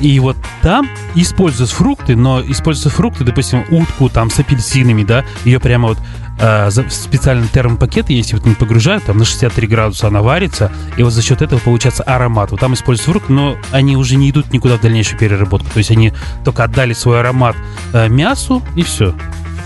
И 0.00 0.18
вот 0.20 0.36
там 0.62 0.88
используются 1.14 1.76
фрукты, 1.76 2.16
но 2.16 2.40
используются 2.40 2.90
фрукты, 2.90 3.24
допустим, 3.24 3.64
утку 3.70 4.08
там 4.08 4.30
с 4.30 4.38
апельсинами, 4.38 5.04
да, 5.04 5.24
ее 5.44 5.60
прямо 5.60 5.88
вот 5.88 5.98
э, 6.40 6.70
в 6.70 6.90
специальный 6.90 7.46
термопакет, 7.46 8.10
если 8.10 8.34
вот 8.36 8.44
не 8.46 8.54
погружают, 8.54 9.04
там 9.04 9.18
на 9.18 9.24
63 9.24 9.66
градуса 9.68 10.08
она 10.08 10.22
варится, 10.22 10.72
и 10.96 11.02
вот 11.02 11.12
за 11.12 11.22
счет 11.22 11.42
этого 11.42 11.60
получается 11.60 12.02
аромат. 12.02 12.50
Вот 12.50 12.60
там 12.60 12.74
используются 12.74 13.12
фрукты, 13.12 13.32
но 13.32 13.56
они 13.70 13.96
уже 13.96 14.16
не 14.16 14.30
идут 14.30 14.52
никуда 14.52 14.76
в 14.76 14.80
дальнейшую 14.80 15.18
переработку. 15.18 15.68
То 15.72 15.78
есть 15.78 15.90
они 15.90 16.12
только 16.44 16.64
отдали 16.64 16.94
свой 16.94 17.20
аромат 17.20 17.54
э, 17.92 18.08
мясу, 18.08 18.62
и 18.74 18.82
все. 18.82 19.14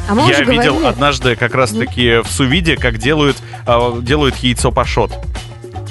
А 0.08 0.14
мы 0.14 0.22
я 0.28 0.36
уже 0.36 0.44
видел 0.44 0.74
говорили... 0.74 0.86
однажды 0.86 1.36
как 1.36 1.54
раз-таки 1.54 2.18
в 2.22 2.28
сувиде, 2.28 2.76
как 2.76 2.98
делают, 2.98 3.36
э, 3.66 3.92
делают 4.02 4.36
яйцо 4.36 4.70
пашот. 4.70 5.12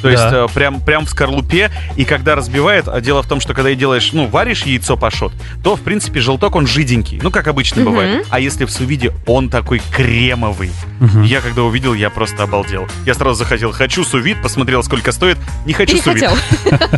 То 0.06 0.12
есть 0.12 0.24
Да. 0.24 0.46
э, 0.46 0.48
прям, 0.54 0.80
прям 0.82 1.06
в 1.08 1.10
скорлупе, 1.10 1.72
и 1.96 2.06
когда 2.06 2.36
разбивает, 2.36 2.88
а 2.88 3.02
дело 3.02 3.24
в 3.24 3.28
том, 3.28 3.40
что 3.42 3.56
когда 3.56 3.72
и 3.72 3.76
делаешь, 3.76 4.12
ну, 4.14 4.28
варишь 4.28 4.62
яйцо 4.64 4.96
пашот, 4.98 5.34
то, 5.64 5.76
в 5.76 5.82
принципе, 5.82 6.20
желток, 6.20 6.56
он 6.56 6.68
жиденький, 6.68 7.20
ну, 7.24 7.32
как 7.32 7.48
обычно 7.48 7.82
Мгм. 7.82 7.90
бывает. 7.92 8.28
А 8.30 8.40
если 8.40 8.66
в 8.66 8.72
сувиде, 8.72 9.14
он 9.26 9.50
такой 9.50 9.82
кремовый. 9.92 10.70
Мгм. 11.00 11.24
Я 11.24 11.42
когда 11.42 11.64
увидел, 11.64 11.96
я 11.96 12.12
просто 12.12 12.44
обалдел. 12.44 12.86
Я 13.08 13.16
сразу 13.16 13.34
захотел, 13.36 13.72
хочу 13.72 14.04
сувид, 14.04 14.40
посмотрел, 14.44 14.84
сколько 14.84 15.12
стоит, 15.12 15.38
не 15.66 15.74
хочу 15.74 15.98
сувид. 15.98 16.30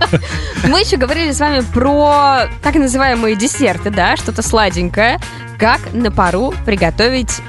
Мы 0.68 0.82
еще 0.82 0.98
говорили 0.98 1.32
с 1.32 1.40
вами 1.40 1.62
про 1.74 2.48
так 2.62 2.76
называемые 2.76 3.38
десерты, 3.38 3.90
да, 3.90 4.18
что-то 4.18 4.42
сладенькое. 4.42 5.18
Как 5.58 5.80
на 5.94 6.12
пару 6.12 6.54
приготовить... 6.66 7.42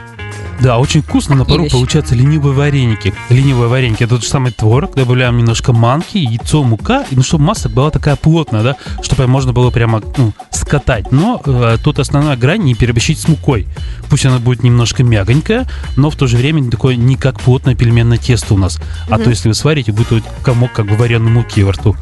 Да, 0.61 0.79
очень 0.79 1.03
вкусно 1.03 1.37
на 1.37 1.45
пару 1.45 1.69
получаются 1.69 2.15
ленивые 2.15 2.53
вареники. 2.53 3.15
Ленивые 3.29 3.69
вареники. 3.69 4.03
Это 4.03 4.17
тот 4.17 4.25
же 4.25 4.29
самый 4.29 4.53
творог, 4.53 4.95
добавляем 4.95 5.37
немножко 5.37 5.73
манки, 5.73 6.19
яйцо, 6.19 6.65
мука, 6.65 7.05
ну, 7.11 7.23
чтобы 7.23 7.45
масса 7.45 7.69
была 7.69 7.91
такая 7.91 8.17
плотная, 8.17 8.63
да, 8.63 8.77
чтобы 9.03 9.27
можно 9.27 9.53
было 9.53 9.71
прямо 9.71 10.03
ну, 10.17 10.33
скатать. 10.51 11.13
Но 11.13 11.41
э, 11.45 11.79
тут 11.83 12.01
основная 12.01 12.37
грань 12.37 12.63
не 12.63 12.75
переборщить 12.75 13.21
с 13.21 13.29
мукой. 13.29 13.67
Пусть 14.11 14.27
она 14.27 14.39
будет 14.39 14.63
немножко 14.65 15.05
мягонькая, 15.05 15.69
но 15.97 16.11
в 16.11 16.17
то 16.17 16.27
же 16.27 16.37
время 16.37 16.69
такое 16.71 16.97
не 16.97 17.17
как 17.17 17.41
плотное 17.41 17.75
пельменное 17.75 18.19
тесто 18.19 18.55
у 18.55 18.57
нас. 18.57 18.81
А 19.09 19.19
то 19.19 19.31
если 19.31 19.49
вы 19.49 19.55
сварите, 19.55 19.93
будет 19.93 20.11
вот 20.11 20.25
комок 20.43 20.73
как 20.73 20.87
бы 20.87 20.97
вареной 20.97 21.31
муки 21.31 21.63
во 21.63 21.73
рту. 21.73 21.97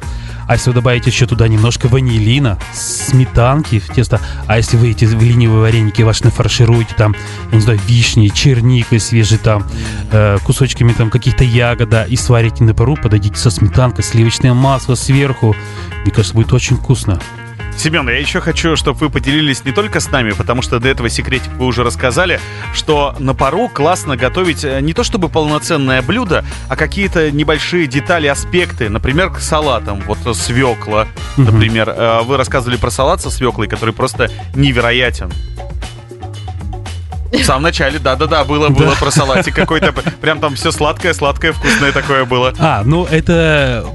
А 0.46 0.54
если 0.54 0.70
вы 0.70 0.74
добавите 0.74 1.10
еще 1.10 1.26
туда 1.26 1.48
немножко 1.48 1.88
ванилина, 1.88 2.58
сметанки 2.72 3.78
в 3.78 3.88
тесто, 3.88 4.20
а 4.46 4.56
если 4.56 4.76
вы 4.76 4.90
эти 4.90 5.04
ленивые 5.04 5.60
вареники 5.60 6.02
ваши 6.02 6.24
нафаршируете 6.24 6.94
там, 6.96 7.14
я 7.50 7.56
не 7.56 7.62
знаю, 7.62 7.80
вишней, 7.86 8.30
черникой 8.30 9.00
свежей 9.00 9.38
там, 9.38 9.66
э, 10.12 10.38
кусочками 10.44 10.92
там 10.92 11.10
каких-то 11.10 11.44
ягод, 11.44 11.88
да, 11.88 12.04
и 12.04 12.16
сварите 12.16 12.64
на 12.64 12.74
пару, 12.74 12.96
подойдите 12.96 13.36
со 13.36 13.50
сметанкой, 13.50 14.04
сливочное 14.04 14.54
масло 14.54 14.94
сверху. 14.94 15.56
Мне 16.02 16.12
кажется, 16.12 16.34
будет 16.34 16.52
очень 16.52 16.76
вкусно. 16.76 17.20
Семен, 17.76 18.08
я 18.08 18.18
еще 18.18 18.40
хочу, 18.40 18.74
чтобы 18.74 18.98
вы 18.98 19.10
поделились 19.10 19.64
не 19.64 19.70
только 19.70 20.00
с 20.00 20.10
нами, 20.10 20.30
потому 20.32 20.62
что 20.62 20.80
до 20.80 20.88
этого 20.88 21.08
секретик 21.08 21.52
вы 21.52 21.66
уже 21.66 21.84
рассказали, 21.84 22.40
что 22.74 23.14
на 23.18 23.34
пару 23.34 23.68
классно 23.68 24.16
готовить 24.16 24.64
э, 24.64 24.80
не 24.80 24.92
то 24.94 25.04
чтобы 25.04 25.28
полноценное 25.28 26.02
блюдо, 26.02 26.44
а 26.68 26.76
какие-то 26.76 27.30
небольшие 27.30 27.86
детали, 27.86 28.26
аспекты, 28.26 28.88
например, 28.88 29.30
к 29.30 29.40
салатам, 29.40 30.00
вот 30.06 30.18
свекла, 30.36 31.06
например. 31.36 31.90
Э, 31.90 32.20
Вы 32.22 32.36
рассказывали 32.38 32.76
про 32.76 32.90
салат 32.90 33.20
со 33.20 33.30
свеклой, 33.30 33.68
который 33.68 33.94
просто 33.94 34.30
невероятен. 34.54 35.30
В 37.32 37.44
самом 37.44 37.62
начале, 37.62 37.98
да-да-да, 37.98 38.44
было, 38.44 38.68
было 38.68 38.94
про 38.94 39.10
салатик 39.10 39.54
какой-то. 39.54 39.92
Прям 39.92 40.40
там 40.40 40.54
все 40.54 40.70
сладкое, 40.72 41.12
сладкое, 41.14 41.52
вкусное 41.52 41.92
такое 41.92 42.24
было. 42.24 42.52
А, 42.58 42.82
ну 42.84 43.04
это, 43.04 43.86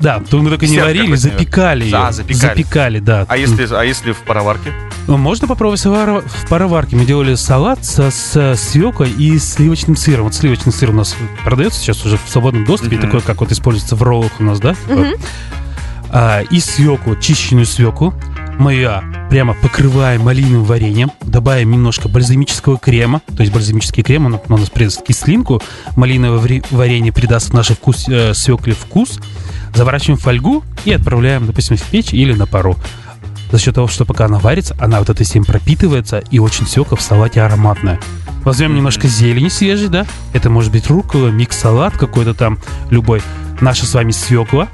да, 0.00 0.20
то 0.28 0.38
мы 0.38 0.50
только 0.50 0.66
не 0.66 0.78
варили, 0.80 1.14
запекали 1.14 1.84
ее. 1.84 1.92
Да, 1.92 2.12
запекали. 2.12 2.40
Запекали, 2.62 2.98
да. 2.98 3.26
А 3.28 3.36
если, 3.36 3.66
а 3.74 3.82
если 3.84 4.12
в 4.12 4.18
пароварке? 4.18 4.72
Ну, 5.06 5.16
Можно 5.16 5.48
попробовать 5.48 5.84
в 5.84 6.48
пароварке. 6.48 6.94
Мы 6.96 7.04
делали 7.04 7.34
салат 7.34 7.84
со, 7.84 8.10
с 8.10 8.54
свеклой 8.56 9.10
и 9.10 9.38
сливочным 9.38 9.96
сыром. 9.96 10.24
Вот 10.24 10.34
сливочный 10.34 10.72
сыр 10.72 10.90
у 10.90 10.92
нас 10.92 11.16
продается 11.44 11.80
сейчас 11.80 12.04
уже 12.04 12.16
в 12.16 12.28
свободном 12.30 12.64
доступе, 12.64 12.96
Мгм. 12.96 13.06
такой, 13.06 13.20
как 13.22 13.40
вот 13.40 13.50
используется 13.50 13.96
в 13.96 14.02
роллах 14.02 14.32
у 14.38 14.44
нас, 14.44 14.60
да? 14.60 14.74
Мгм. 14.88 15.14
А, 16.12 16.40
и 16.42 16.60
свеклу, 16.60 17.16
чищенную 17.16 17.66
свеклу. 17.66 18.14
Мы 18.60 18.74
ее 18.74 19.02
прямо 19.30 19.54
покрываем 19.54 20.20
малиновым 20.20 20.64
вареньем, 20.64 21.10
добавим 21.22 21.70
немножко 21.70 22.10
бальзамического 22.10 22.76
крема, 22.78 23.22
то 23.34 23.40
есть 23.40 23.54
бальзамический 23.54 24.02
крем, 24.02 24.26
он, 24.26 24.34
он 24.34 24.42
у 24.48 24.56
нас 24.58 24.68
придаст 24.68 25.02
кислинку, 25.02 25.62
малиновое 25.96 26.38
варе- 26.38 26.66
варенье 26.70 27.10
придаст 27.10 27.54
наш 27.54 27.70
вкус, 27.70 28.06
э, 28.06 28.34
свекле 28.34 28.74
вкус, 28.74 29.18
заворачиваем 29.74 30.18
в 30.18 30.22
фольгу 30.22 30.62
и 30.84 30.92
отправляем, 30.92 31.46
допустим, 31.46 31.78
в 31.78 31.82
печь 31.84 32.12
или 32.12 32.34
на 32.34 32.46
пару. 32.46 32.76
За 33.50 33.58
счет 33.58 33.76
того, 33.76 33.88
что 33.88 34.04
пока 34.04 34.26
она 34.26 34.38
варится, 34.38 34.76
она 34.78 34.98
вот 34.98 35.08
этой 35.08 35.24
всем 35.24 35.46
пропитывается, 35.46 36.18
и 36.30 36.38
очень 36.38 36.66
свекла 36.66 36.98
в 36.98 37.00
салате 37.00 37.40
ароматная. 37.40 37.98
Возьмем 38.44 38.74
немножко 38.74 39.08
зелени 39.08 39.48
свежей, 39.48 39.88
да, 39.88 40.04
это 40.34 40.50
может 40.50 40.70
быть 40.70 40.86
рукола, 40.88 41.28
микс-салат 41.28 41.96
какой-то 41.96 42.34
там, 42.34 42.58
любой. 42.90 43.22
Наша 43.62 43.86
с 43.86 43.94
вами 43.94 44.10
свекла 44.10 44.68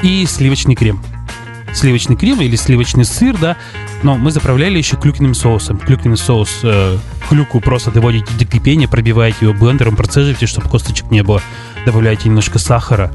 и 0.00 0.24
сливочный 0.24 0.74
крем. 0.74 1.02
Сливочный 1.76 2.16
крем 2.16 2.40
или 2.40 2.56
сливочный 2.56 3.04
сыр, 3.04 3.36
да, 3.36 3.54
но 4.02 4.16
мы 4.16 4.30
заправляли 4.30 4.78
еще 4.78 4.96
клюквенным 4.96 5.34
соусом. 5.34 5.78
Клюквенный 5.78 6.16
соус, 6.16 6.60
э, 6.62 6.96
клюку 7.28 7.60
просто 7.60 7.90
доводите 7.90 8.32
до 8.38 8.46
кипения, 8.46 8.88
пробиваете 8.88 9.36
его 9.42 9.52
блендером, 9.52 9.94
процеживаете, 9.94 10.46
чтобы 10.46 10.70
косточек 10.70 11.10
не 11.10 11.22
было. 11.22 11.42
Добавляете 11.84 12.30
немножко 12.30 12.58
сахара. 12.58 13.12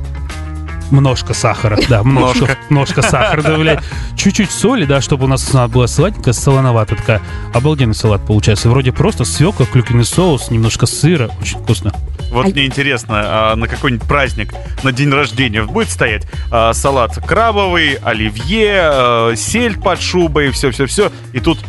Множко 0.91 1.33
сахара, 1.33 1.79
да, 1.89 2.03
множко, 2.03 2.57
множко 2.69 3.01
сахара 3.01 3.41
добавляете. 3.41 3.81
Чуть-чуть 4.17 4.51
соли, 4.51 4.85
да, 4.85 5.01
чтобы 5.01 5.25
у 5.25 5.27
нас 5.27 5.49
была 5.69 5.87
сладенькая, 5.87 6.33
солоноватая 6.33 6.97
такая. 6.97 7.21
Обалденный 7.53 7.95
салат 7.95 8.21
получается. 8.25 8.69
Вроде 8.69 8.91
просто 8.91 9.23
свекла, 9.23 9.65
клюквенный 9.65 10.03
соус, 10.05 10.51
немножко 10.51 10.85
сыра. 10.85 11.31
Очень 11.41 11.59
вкусно. 11.59 11.93
Вот 12.31 12.45
А- 12.45 12.49
мне 12.49 12.65
интересно, 12.65 13.21
а 13.23 13.55
на 13.55 13.67
какой-нибудь 13.67 14.07
праздник, 14.07 14.53
на 14.83 14.91
день 14.91 15.09
рождения 15.11 15.63
будет 15.63 15.89
стоять 15.89 16.23
а, 16.49 16.73
салат 16.73 17.17
крабовый, 17.25 17.95
оливье, 17.95 18.79
а, 18.83 19.33
сель 19.35 19.77
под 19.77 20.01
шубой, 20.01 20.51
все-все-все, 20.51 21.11
и 21.33 21.39
тут 21.39 21.59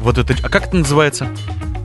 вот 0.00 0.18
это... 0.18 0.34
А 0.42 0.48
как 0.48 0.68
это 0.68 0.76
называется? 0.76 1.28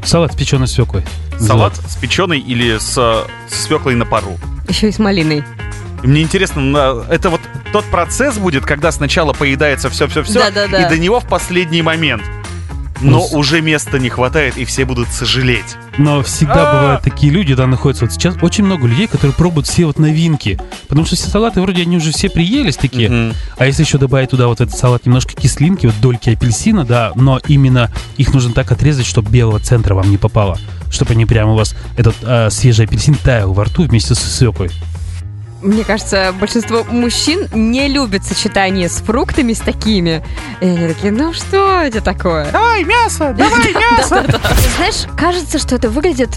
Салат 0.04 0.34
с 0.34 0.36
печеной 0.36 0.68
свеклой. 0.68 1.04
Салат 1.40 1.76
с 1.76 1.96
печеной 1.98 2.40
или 2.40 2.78
с, 2.78 2.94
с 2.94 3.26
свеклой 3.50 3.96
на 3.96 4.06
пару? 4.06 4.38
Еще 4.70 4.90
и 4.90 4.92
с 4.92 5.00
малиной. 5.00 5.44
И 6.06 6.08
Мне 6.08 6.22
интересно, 6.22 7.04
это 7.10 7.32
вот 7.32 7.42
тот 7.74 7.84
процесс 7.86 8.38
будет, 8.38 8.64
когда 8.64 8.92
сначала 8.92 9.34
поедается 9.34 9.90
все-все-все, 9.90 10.36
Да-да-да. 10.40 10.86
и 10.86 10.90
до 10.90 11.00
него 11.00 11.20
в 11.20 11.28
последний 11.28 11.82
момент. 11.82 12.22
Но 13.02 13.18
Ну, 13.18 13.28
с- 13.28 13.34
уже 13.34 13.60
места 13.62 13.98
не 13.98 14.10
хватает, 14.10 14.56
и 14.56 14.66
все 14.66 14.86
будут 14.86 15.08
сожалеть. 15.10 15.76
Но 15.98 16.22
всегда 16.22 16.70
А. 16.72 16.74
бывают 16.80 17.02
такие 17.02 17.32
люди, 17.34 17.56
да, 17.56 17.66
находятся. 17.66 18.06
Вот 18.06 18.14
сейчас 18.14 18.36
очень 18.42 18.64
много 18.66 18.86
людей, 18.88 19.08
которые 19.08 19.34
пробуют 19.34 19.66
все 19.68 19.86
вот 19.86 19.98
новинки. 19.98 20.60
Потому 20.88 21.08
что 21.08 21.16
все 21.16 21.28
салаты 21.28 21.60
вроде 21.60 21.82
они 21.82 21.98
уже 21.98 22.12
все 22.12 22.30
приелись 22.30 22.78
такие. 22.78 23.10
Мгм. 23.10 23.34
А 23.58 23.66
если 23.66 23.82
еще 23.84 23.98
добавить 23.98 24.30
туда 24.30 24.46
вот 24.48 24.62
этот 24.62 24.78
салат 24.78 25.08
немножко 25.08 25.34
кислинки, 25.34 25.88
вот 25.88 25.96
дольки 26.02 26.30
апельсина, 26.30 26.86
да, 26.86 27.12
но 27.16 27.42
именно 27.48 27.92
их 28.18 28.32
нужно 28.34 28.54
так 28.54 28.72
отрезать, 28.72 29.08
чтобы 29.08 29.30
белого 29.32 29.60
центра 29.60 29.96
вам 29.96 30.10
не 30.12 30.18
попало. 30.18 30.58
Чтобы 30.92 31.14
они 31.14 31.26
прямо 31.26 31.54
у 31.54 31.56
вас, 31.56 31.76
этот 31.98 32.16
а, 32.24 32.50
свежий 32.52 32.86
апельсин 32.86 33.16
таял 33.16 33.52
во 33.54 33.64
рту 33.66 33.84
вместе 33.84 34.14
со 34.14 34.28
свеклой. 34.28 34.70
Мне 35.66 35.84
кажется, 35.84 36.32
большинство 36.40 36.84
мужчин 36.84 37.48
не 37.52 37.88
любят 37.88 38.24
сочетание 38.24 38.88
с 38.88 38.98
фруктами 38.98 39.52
с 39.54 39.60
такими. 39.60 40.24
И 40.62 40.66
они 40.68 40.88
такие, 40.88 41.12
ну 41.12 41.34
что 41.34 41.82
это 41.82 42.02
такое? 42.02 42.52
Давай 42.52 42.84
мясо, 42.84 43.34
давай 43.36 43.74
мясо. 43.98 44.24
Знаешь, 44.78 45.08
кажется, 45.18 45.58
что 45.58 45.74
это 45.74 45.90
выглядит 45.90 46.30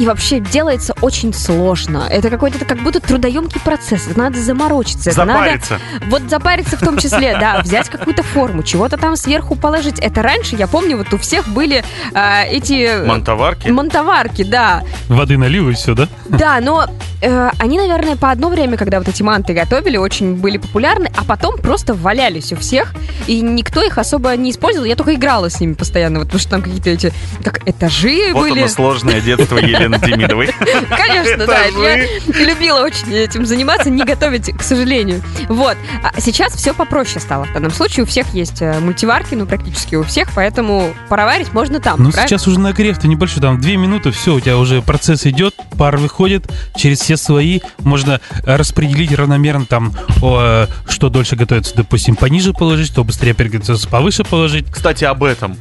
и 0.00 0.06
вообще 0.06 0.40
делается 0.40 0.94
очень 1.02 1.34
сложно. 1.34 2.06
Это 2.08 2.30
какой-то 2.30 2.64
как 2.64 2.78
будто 2.78 3.00
трудоемкий 3.00 3.60
процесс. 3.60 4.06
Это 4.08 4.18
надо 4.18 4.40
заморочиться. 4.40 5.10
Это 5.10 5.26
надо 5.26 5.40
Запариться. 5.40 5.78
вот 6.08 6.22
запариться 6.22 6.76
в 6.78 6.80
том 6.80 6.96
числе, 6.96 7.36
да, 7.38 7.60
взять 7.60 7.90
какую-то 7.90 8.22
форму, 8.22 8.62
чего-то 8.62 8.96
там 8.96 9.14
сверху 9.14 9.56
положить. 9.56 9.98
Это 9.98 10.22
раньше, 10.22 10.56
я 10.56 10.68
помню, 10.68 10.96
вот 10.96 11.12
у 11.12 11.18
всех 11.18 11.46
были 11.48 11.84
а, 12.14 12.44
эти... 12.44 13.04
Монтоварки. 13.04 13.68
Монтоварки, 13.68 14.42
да. 14.42 14.82
Воды 15.08 15.36
налил 15.36 15.68
и 15.68 15.74
все, 15.74 15.94
да? 15.94 16.08
Да, 16.30 16.60
но 16.62 16.86
э, 17.20 17.50
они, 17.58 17.76
наверное, 17.76 18.16
по 18.16 18.30
одно 18.30 18.48
время, 18.48 18.78
когда 18.78 19.00
вот 19.00 19.08
эти 19.08 19.22
манты 19.22 19.52
готовили, 19.52 19.98
очень 19.98 20.36
были 20.36 20.56
популярны, 20.56 21.10
а 21.14 21.24
потом 21.24 21.58
просто 21.58 21.92
валялись 21.92 22.54
у 22.54 22.56
всех, 22.56 22.94
и 23.26 23.42
никто 23.42 23.82
их 23.82 23.98
особо 23.98 24.34
не 24.34 24.50
использовал. 24.50 24.86
Я 24.86 24.96
только 24.96 25.14
играла 25.14 25.50
с 25.50 25.60
ними 25.60 25.74
постоянно, 25.74 26.20
вот, 26.20 26.28
потому 26.28 26.40
что 26.40 26.50
там 26.52 26.62
какие-то 26.62 26.88
эти, 26.88 27.12
как 27.44 27.68
этажи 27.68 28.30
Вот 28.32 28.48
были. 28.48 28.60
оно 28.60 28.68
сложное 28.68 29.20
детство 29.20 29.58
Елены 29.58 29.89
Демидовой. 29.98 30.46
Конечно, 30.90 31.46
да. 31.46 31.64
Я 31.64 32.06
любила 32.46 32.82
очень 32.82 33.12
этим 33.12 33.46
заниматься, 33.46 33.90
не 33.90 34.04
готовить, 34.04 34.56
к 34.56 34.62
сожалению. 34.62 35.22
Вот. 35.48 35.76
А 36.02 36.20
сейчас 36.20 36.54
все 36.54 36.74
попроще 36.74 37.20
стало. 37.20 37.44
В 37.44 37.52
данном 37.52 37.70
случае 37.70 38.04
у 38.04 38.06
всех 38.06 38.32
есть 38.34 38.62
э, 38.62 38.78
мультиварки, 38.80 39.34
ну, 39.34 39.46
практически 39.46 39.94
у 39.94 40.02
всех, 40.02 40.28
поэтому 40.34 40.92
пароварить 41.08 41.52
можно 41.52 41.80
там. 41.80 42.02
Ну, 42.02 42.12
сейчас 42.12 42.46
уже 42.46 42.60
нагрев-то 42.60 43.08
небольшой, 43.08 43.42
там, 43.42 43.60
две 43.60 43.76
минуты, 43.76 44.10
все, 44.10 44.34
у 44.34 44.40
тебя 44.40 44.56
уже 44.58 44.82
процесс 44.82 45.26
идет, 45.26 45.54
пар 45.78 45.96
выходит 45.96 46.50
через 46.76 47.00
все 47.00 47.16
свои, 47.16 47.60
можно 47.78 48.20
распределить 48.44 49.12
равномерно 49.12 49.66
там, 49.66 49.92
о, 50.22 50.66
что 50.88 51.08
дольше 51.08 51.36
готовится, 51.36 51.74
допустим, 51.74 52.16
пониже 52.16 52.52
положить, 52.52 52.88
что 52.88 53.04
быстрее 53.04 53.34
приготовится, 53.34 53.88
повыше 53.88 54.24
положить. 54.24 54.66
Кстати, 54.70 55.04
об 55.04 55.24
этом. 55.24 55.56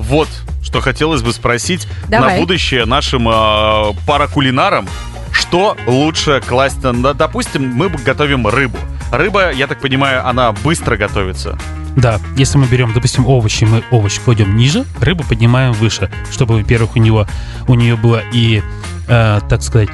Вот, 0.00 0.28
что 0.62 0.80
хотелось 0.80 1.22
бы 1.22 1.32
спросить 1.32 1.86
Давай. 2.08 2.34
на 2.34 2.40
будущее 2.40 2.84
нашим 2.86 3.28
э, 3.28 3.92
паракулинарам. 4.06 4.88
Что 5.32 5.76
лучше 5.86 6.42
класть? 6.46 6.82
на- 6.82 7.14
Допустим, 7.14 7.68
мы 7.68 7.88
готовим 7.88 8.46
рыбу. 8.46 8.78
Рыба, 9.12 9.52
я 9.52 9.66
так 9.66 9.80
понимаю, 9.80 10.26
она 10.26 10.52
быстро 10.52 10.96
готовится. 10.96 11.58
Да, 11.96 12.20
если 12.36 12.56
мы 12.58 12.66
берем, 12.66 12.92
допустим, 12.92 13.26
овощи, 13.26 13.64
мы 13.64 13.82
овощ 13.90 14.18
кладем 14.20 14.56
ниже, 14.56 14.84
рыбу 15.00 15.24
поднимаем 15.24 15.72
выше, 15.72 16.08
чтобы, 16.30 16.56
во-первых, 16.56 16.94
у 16.96 17.00
него 17.00 17.26
у 17.66 17.74
нее 17.74 17.96
была 17.96 18.20
и, 18.32 18.62
э, 19.08 19.40
так 19.48 19.62
сказать, 19.62 19.88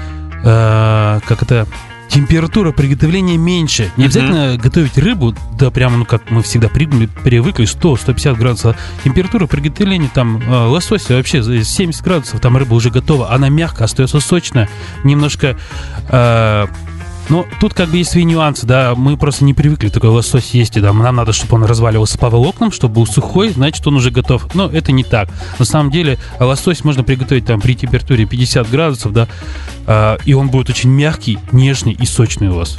э, 0.44 1.20
как 1.26 1.42
это 1.42 1.66
температура 2.16 2.72
приготовления 2.72 3.36
меньше. 3.36 3.90
Не 3.98 4.04
обязательно 4.06 4.56
готовить 4.56 4.96
рыбу, 4.96 5.34
да, 5.58 5.70
прямо, 5.70 5.98
ну, 5.98 6.04
как 6.06 6.30
мы 6.30 6.42
всегда 6.42 6.68
при- 6.68 6.86
привыкли, 6.86 7.66
100-150 7.66 8.36
градусов. 8.36 8.76
Температура 9.04 9.46
приготовления 9.46 10.10
там 10.12 10.38
э, 10.38 10.66
лосося 10.66 11.14
вообще 11.14 11.42
за 11.42 11.62
70 11.62 12.02
градусов, 12.02 12.40
там 12.40 12.56
рыба 12.56 12.72
уже 12.74 12.90
готова. 12.90 13.32
Она 13.32 13.50
мягкая, 13.50 13.84
остается 13.84 14.20
сочная, 14.20 14.68
немножко... 15.04 15.56
э, 16.08 16.66
но 17.28 17.46
тут 17.60 17.74
как 17.74 17.88
бы 17.88 17.98
есть 17.98 18.10
свои 18.10 18.24
нюансы, 18.24 18.66
да, 18.66 18.94
мы 18.96 19.16
просто 19.16 19.44
не 19.44 19.54
привыкли 19.54 19.88
такой 19.88 20.10
лосось 20.10 20.50
есть, 20.50 20.76
и 20.76 20.80
да, 20.80 20.92
нам 20.92 21.16
надо, 21.16 21.32
чтобы 21.32 21.56
он 21.56 21.64
разваливался 21.64 22.18
по 22.18 22.30
волокнам, 22.30 22.72
чтобы 22.72 22.94
был 22.94 23.06
сухой, 23.06 23.50
значит, 23.50 23.86
он 23.86 23.96
уже 23.96 24.10
готов. 24.10 24.54
Но 24.54 24.66
это 24.68 24.92
не 24.92 25.04
так. 25.04 25.28
На 25.58 25.64
самом 25.64 25.90
деле, 25.90 26.18
лосось 26.38 26.84
можно 26.84 27.02
приготовить 27.02 27.46
там 27.46 27.60
при 27.60 27.74
температуре 27.74 28.26
50 28.26 28.70
градусов, 28.70 29.12
да, 29.12 29.28
а, 29.86 30.18
и 30.24 30.34
он 30.34 30.48
будет 30.48 30.70
очень 30.70 30.90
мягкий, 30.90 31.38
нежный 31.52 31.92
и 31.92 32.06
сочный 32.06 32.48
у 32.48 32.54
вас. 32.54 32.78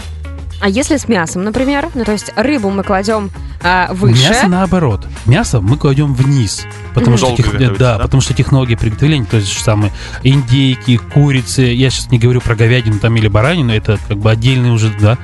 А 0.59 0.69
если 0.69 0.97
с 0.97 1.07
мясом, 1.07 1.43
например? 1.43 1.89
Ну, 1.93 2.03
то 2.03 2.11
есть 2.11 2.31
рыбу 2.35 2.69
мы 2.69 2.83
кладем 2.83 3.29
а, 3.61 3.91
выше. 3.93 4.29
Мясо 4.29 4.47
наоборот. 4.47 5.05
Мясо 5.25 5.61
мы 5.61 5.77
кладем 5.77 6.13
вниз. 6.13 6.65
Потому 6.93 7.17
что, 7.17 7.35
тех- 7.35 7.57
да, 7.57 7.69
да? 7.77 7.99
потому 7.99 8.21
что 8.21 8.33
технология 8.33 8.75
приготовления, 8.77 9.25
то 9.25 9.37
есть 9.37 9.57
самые 9.59 9.91
индейки, 10.23 10.97
курицы, 10.97 11.61
я 11.61 11.89
сейчас 11.89 12.09
не 12.11 12.17
говорю 12.17 12.41
про 12.41 12.55
говядину 12.55 12.99
там 12.99 13.15
или 13.15 13.27
баранину, 13.27 13.71
это 13.71 13.99
как 14.07 14.17
бы 14.17 14.31
отдельные 14.31 14.71
уже, 14.71 14.91
да, 14.99 15.17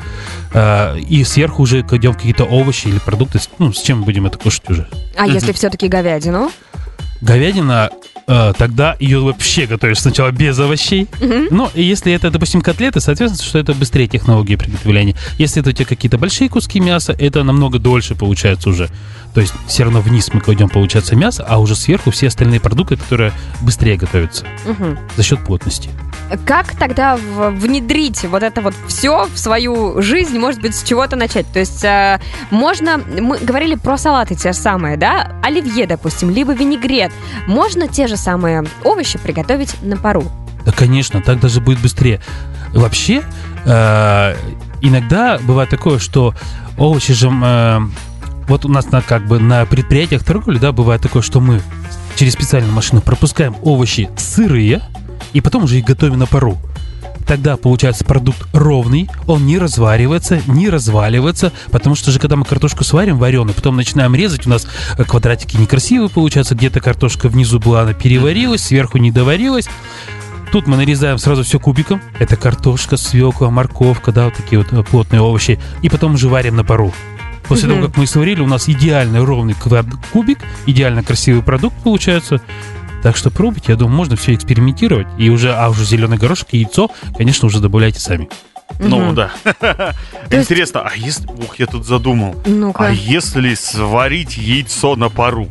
А, 0.53 0.95
и 0.95 1.23
сверху 1.23 1.63
уже 1.63 1.81
кладем 1.81 2.13
какие-то 2.13 2.43
овощи 2.43 2.87
или 2.87 2.99
продукты, 2.99 3.39
ну, 3.57 3.73
с 3.73 3.81
чем 3.81 3.99
мы 3.99 4.05
будем 4.05 4.27
это 4.27 4.37
кушать 4.37 4.69
уже. 4.69 4.87
А 5.17 5.25
если 5.27 5.51
все-таки 5.51 5.87
говядину? 5.87 6.51
Говядина, 7.21 7.89
э, 8.27 8.53
тогда 8.57 8.95
ее 8.99 9.19
вообще 9.19 9.65
готовишь 9.65 9.99
сначала 9.99 10.31
без 10.31 10.57
овощей. 10.59 11.07
Ну, 11.49 11.69
и 11.73 11.83
если 11.83 12.13
это, 12.13 12.29
допустим, 12.29 12.61
котлеты, 12.61 12.99
соответственно, 12.99 13.47
что 13.47 13.59
это 13.59 13.73
быстрее 13.73 14.07
технологии 14.07 14.55
приготовления. 14.55 15.15
Если 15.37 15.61
это 15.61 15.69
у 15.69 15.73
тебя 15.73 15.85
какие-то 15.85 16.17
большие 16.17 16.49
куски 16.49 16.79
мяса, 16.79 17.15
это 17.17 17.43
намного 17.43 17.79
дольше 17.79 18.15
получается 18.15 18.69
уже. 18.69 18.89
То 19.33 19.41
есть 19.41 19.53
все 19.67 19.83
равно 19.83 19.99
вниз 20.01 20.29
мы 20.33 20.41
кладем, 20.41 20.69
получается, 20.69 21.15
мясо, 21.15 21.43
а 21.47 21.59
уже 21.59 21.75
сверху 21.75 22.11
все 22.11 22.27
остальные 22.27 22.59
продукты, 22.59 22.97
которые 22.97 23.31
быстрее 23.61 23.97
готовятся 23.97 24.45
Мгм. 24.65 24.99
за 25.17 25.23
счет 25.23 25.43
плотности. 25.43 25.89
Как 26.45 26.75
тогда 26.77 27.17
внедрить 27.17 28.23
вот 28.25 28.43
это 28.43 28.61
вот 28.61 28.73
все 28.87 29.27
в 29.27 29.37
свою 29.37 30.01
жизнь, 30.01 30.37
может 30.39 30.61
быть, 30.61 30.75
с 30.75 30.83
чего-то 30.83 31.15
начать? 31.15 31.45
То 31.51 31.59
есть 31.59 31.83
э, 31.83 32.19
можно, 32.49 32.97
мы 32.97 33.37
говорили 33.39 33.75
про 33.75 33.97
салаты 33.97 34.35
те 34.35 34.51
же 34.53 34.57
самые, 34.57 34.97
да, 34.97 35.35
оливье, 35.43 35.85
допустим, 35.85 36.29
либо 36.29 36.53
винегрет. 36.53 37.11
Можно 37.47 37.87
те 37.87 38.07
же 38.07 38.17
самые 38.17 38.63
овощи 38.83 39.17
приготовить 39.19 39.75
на 39.81 39.97
пару. 39.97 40.23
Да, 40.65 40.71
конечно, 40.71 41.21
так 41.21 41.39
даже 41.39 41.59
будет 41.59 41.79
быстрее. 41.79 42.21
Вообще, 42.73 43.23
э, 43.65 44.35
иногда 44.81 45.37
бывает 45.39 45.69
такое, 45.69 45.99
что 45.99 46.33
овощи 46.77 47.13
же... 47.13 47.29
э, 47.29 47.79
вот 48.47 48.65
у 48.65 48.69
нас 48.69 48.91
на, 48.91 49.01
как 49.01 49.27
бы 49.27 49.39
на 49.39 49.65
предприятиях 49.65 50.23
торговли, 50.23 50.57
да, 50.57 50.71
бывает 50.71 51.01
такое, 51.01 51.21
что 51.21 51.39
мы 51.39 51.61
через 52.15 52.33
специальную 52.33 52.73
машину 52.73 53.01
пропускаем 53.01 53.55
овощи 53.63 54.09
сырые, 54.17 54.81
и 55.33 55.41
потом 55.41 55.63
уже 55.63 55.79
их 55.79 55.85
готовим 55.85 56.19
на 56.19 56.27
пару. 56.27 56.57
Тогда 57.25 57.55
получается 57.55 58.03
продукт 58.03 58.47
ровный, 58.53 59.09
он 59.27 59.45
не 59.45 59.57
разваривается, 59.57 60.41
не 60.47 60.69
разваливается, 60.69 61.53
потому 61.71 61.95
что 61.95 62.11
же 62.11 62.19
когда 62.19 62.35
мы 62.35 62.43
картошку 62.43 62.83
сварим 62.83 63.17
вареную, 63.17 63.55
потом 63.55 63.77
начинаем 63.77 64.13
резать, 64.13 64.45
у 64.45 64.49
нас 64.49 64.67
э, 64.97 65.03
квадратики 65.05 65.55
некрасивые 65.55 66.09
получаются, 66.09 66.55
где-то 66.55 66.81
картошка 66.81 67.29
внизу 67.29 67.59
была, 67.59 67.81
она 67.81 67.93
переварилась, 67.93 68.63
сверху 68.63 68.97
не 68.97 69.11
доварилась, 69.11 69.67
Тут 70.51 70.67
мы 70.67 70.77
нарезаем 70.77 71.17
сразу 71.17 71.41
все 71.41 71.59
кубиком. 71.59 71.99
Это 72.19 72.35
картошка, 72.35 72.95
свекла, 72.95 73.49
морковка, 73.49 74.11
да, 74.11 74.25
вот 74.25 74.35
такие 74.35 74.59
вот 74.59 74.71
э, 74.71 74.83
плотные 74.83 75.19
овощи. 75.19 75.59
И 75.81 75.89
потом 75.89 76.13
уже 76.13 76.29
варим 76.29 76.55
на 76.55 76.63
пару. 76.63 76.93
После 77.47 77.67
Мгм. 77.67 77.75
того, 77.77 77.87
как 77.87 77.97
мы 77.97 78.07
сварили, 78.07 78.41
у 78.41 78.47
нас 78.47 78.69
идеально 78.69 79.25
ровный 79.25 79.53
квад- 79.53 79.93
кубик, 80.11 80.39
идеально 80.65 81.03
красивый 81.03 81.43
продукт 81.43 81.75
получается. 81.83 82.41
Так 83.01 83.17
что 83.17 83.29
пробуйте, 83.31 83.73
я 83.73 83.75
думаю, 83.75 83.95
можно 83.97 84.15
все 84.15 84.33
экспериментировать. 84.33 85.07
И 85.17 85.29
уже, 85.29 85.53
а 85.53 85.69
уже 85.69 85.83
зеленый 85.83 86.17
горошек 86.17 86.47
и 86.51 86.59
яйцо, 86.59 86.89
конечно, 87.17 87.47
уже 87.47 87.59
добавляйте 87.59 87.99
сами. 87.99 88.29
Ну 88.79 89.07
Мгм. 89.07 89.15
да. 89.15 89.31
есть- 90.31 90.49
Интересно, 90.49 90.81
а 90.81 90.95
если... 90.95 91.27
Ух, 91.27 91.59
я 91.59 91.65
тут 91.67 91.85
задумал. 91.85 92.35
Ну-ка. 92.45 92.87
А 92.87 92.91
если 92.91 93.53
сварить 93.55 94.37
яйцо 94.37 94.95
на 94.95 95.09
пару? 95.09 95.49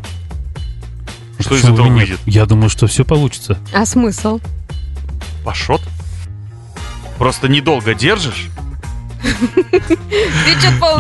Что 1.38 1.56
из 1.56 1.64
этого 1.64 1.88
выйдет? 1.88 2.20
Я 2.24 2.46
думаю, 2.46 2.70
что 2.70 2.86
все 2.86 3.04
получится. 3.04 3.58
А 3.74 3.84
смысл? 3.84 4.40
Пашот? 5.44 5.82
Просто 7.18 7.48
недолго 7.48 7.94
держишь, 7.94 8.48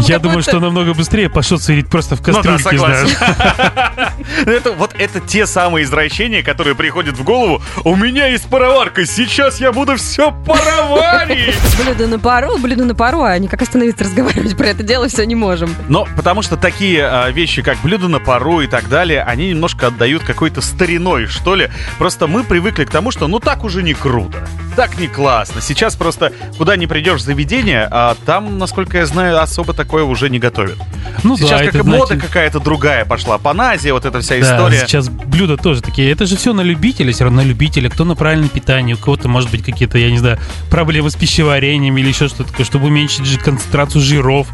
Я 0.06 0.18
думаю, 0.18 0.42
что 0.42 0.60
намного 0.60 0.94
быстрее 0.94 1.28
пошел 1.28 1.58
сырить 1.58 1.88
просто 1.88 2.16
в 2.16 2.26
Ну 2.26 2.34
кастрюльке, 2.34 2.62
согласен. 2.62 3.08
знаешь. 3.08 4.12
Это 4.46 4.72
вот 4.72 4.94
это 4.98 5.20
те 5.20 5.46
самые 5.46 5.84
извращения, 5.84 6.42
которые 6.42 6.74
приходят 6.74 7.16
в 7.16 7.24
голову. 7.24 7.62
У 7.84 7.94
меня 7.96 8.26
есть 8.26 8.46
пароварка, 8.48 9.06
сейчас 9.06 9.60
я 9.60 9.72
буду 9.72 9.96
все 9.96 10.32
пароварить. 10.46 11.54
Блюдо 11.84 12.06
на 12.06 12.18
пару, 12.18 12.58
блюдо 12.58 12.84
на 12.84 12.94
пару, 12.94 13.22
а 13.22 13.38
никак 13.38 13.62
остановиться 13.62 14.04
разговаривать 14.04 14.56
про 14.56 14.66
это 14.68 14.82
дело 14.82 15.08
все 15.08 15.24
не 15.24 15.34
можем. 15.34 15.74
Но 15.88 16.06
потому 16.16 16.42
что 16.42 16.56
такие 16.56 17.04
а, 17.04 17.30
вещи, 17.30 17.62
как 17.62 17.78
блюдо 17.82 18.08
на 18.08 18.20
пару 18.20 18.60
и 18.60 18.66
так 18.66 18.88
далее, 18.88 19.22
они 19.22 19.50
немножко 19.50 19.88
отдают 19.88 20.22
какой-то 20.22 20.60
стариной, 20.60 21.26
что 21.26 21.54
ли. 21.54 21.70
Просто 21.98 22.26
мы 22.26 22.44
привыкли 22.44 22.84
к 22.84 22.90
тому, 22.90 23.10
что 23.10 23.28
ну 23.28 23.38
так 23.38 23.64
уже 23.64 23.82
не 23.82 23.94
круто. 23.94 24.46
Так 24.76 24.98
не 24.98 25.06
классно. 25.06 25.60
Сейчас 25.60 25.96
просто 25.96 26.32
куда 26.56 26.76
не 26.76 26.86
придешь 26.86 27.22
заведение, 27.22 27.86
а 27.90 28.16
там, 28.24 28.58
насколько 28.58 28.98
я 28.98 29.06
знаю, 29.06 29.40
особо 29.40 29.74
такое 29.74 30.04
уже 30.04 30.30
не 30.30 30.38
готовят. 30.38 30.78
Ну 31.24 31.36
Сейчас 31.36 31.60
да, 31.60 31.66
как 31.66 31.74
это, 31.74 31.84
мода 31.84 32.06
знаете, 32.06 32.26
какая-то 32.26 32.58
другая 32.60 33.04
пошла. 33.04 33.38
Паназия, 33.38 33.92
вот 33.92 34.06
эта 34.06 34.20
вся 34.20 34.38
Да, 34.38 34.40
история. 34.40 34.78
сейчас 34.86 35.08
блюда 35.08 35.56
тоже 35.56 35.82
такие. 35.82 36.10
Это 36.10 36.26
же 36.26 36.36
все 36.36 36.52
на 36.52 36.62
любителя, 36.62 37.12
все 37.12 37.24
равно 37.24 37.42
на 37.42 37.46
любителя. 37.46 37.90
Кто 37.90 38.04
на 38.04 38.14
правильном 38.14 38.48
питании, 38.48 38.94
у 38.94 38.96
кого-то, 38.98 39.28
может 39.28 39.50
быть, 39.50 39.62
какие-то, 39.64 39.98
я 39.98 40.10
не 40.10 40.18
знаю, 40.18 40.38
проблемы 40.70 41.10
с 41.10 41.16
пищеварением 41.16 41.98
или 41.98 42.08
еще 42.08 42.28
что-то 42.28 42.50
такое, 42.50 42.64
чтобы 42.64 42.86
уменьшить 42.86 43.38
концентрацию 43.40 44.00
жиров. 44.00 44.48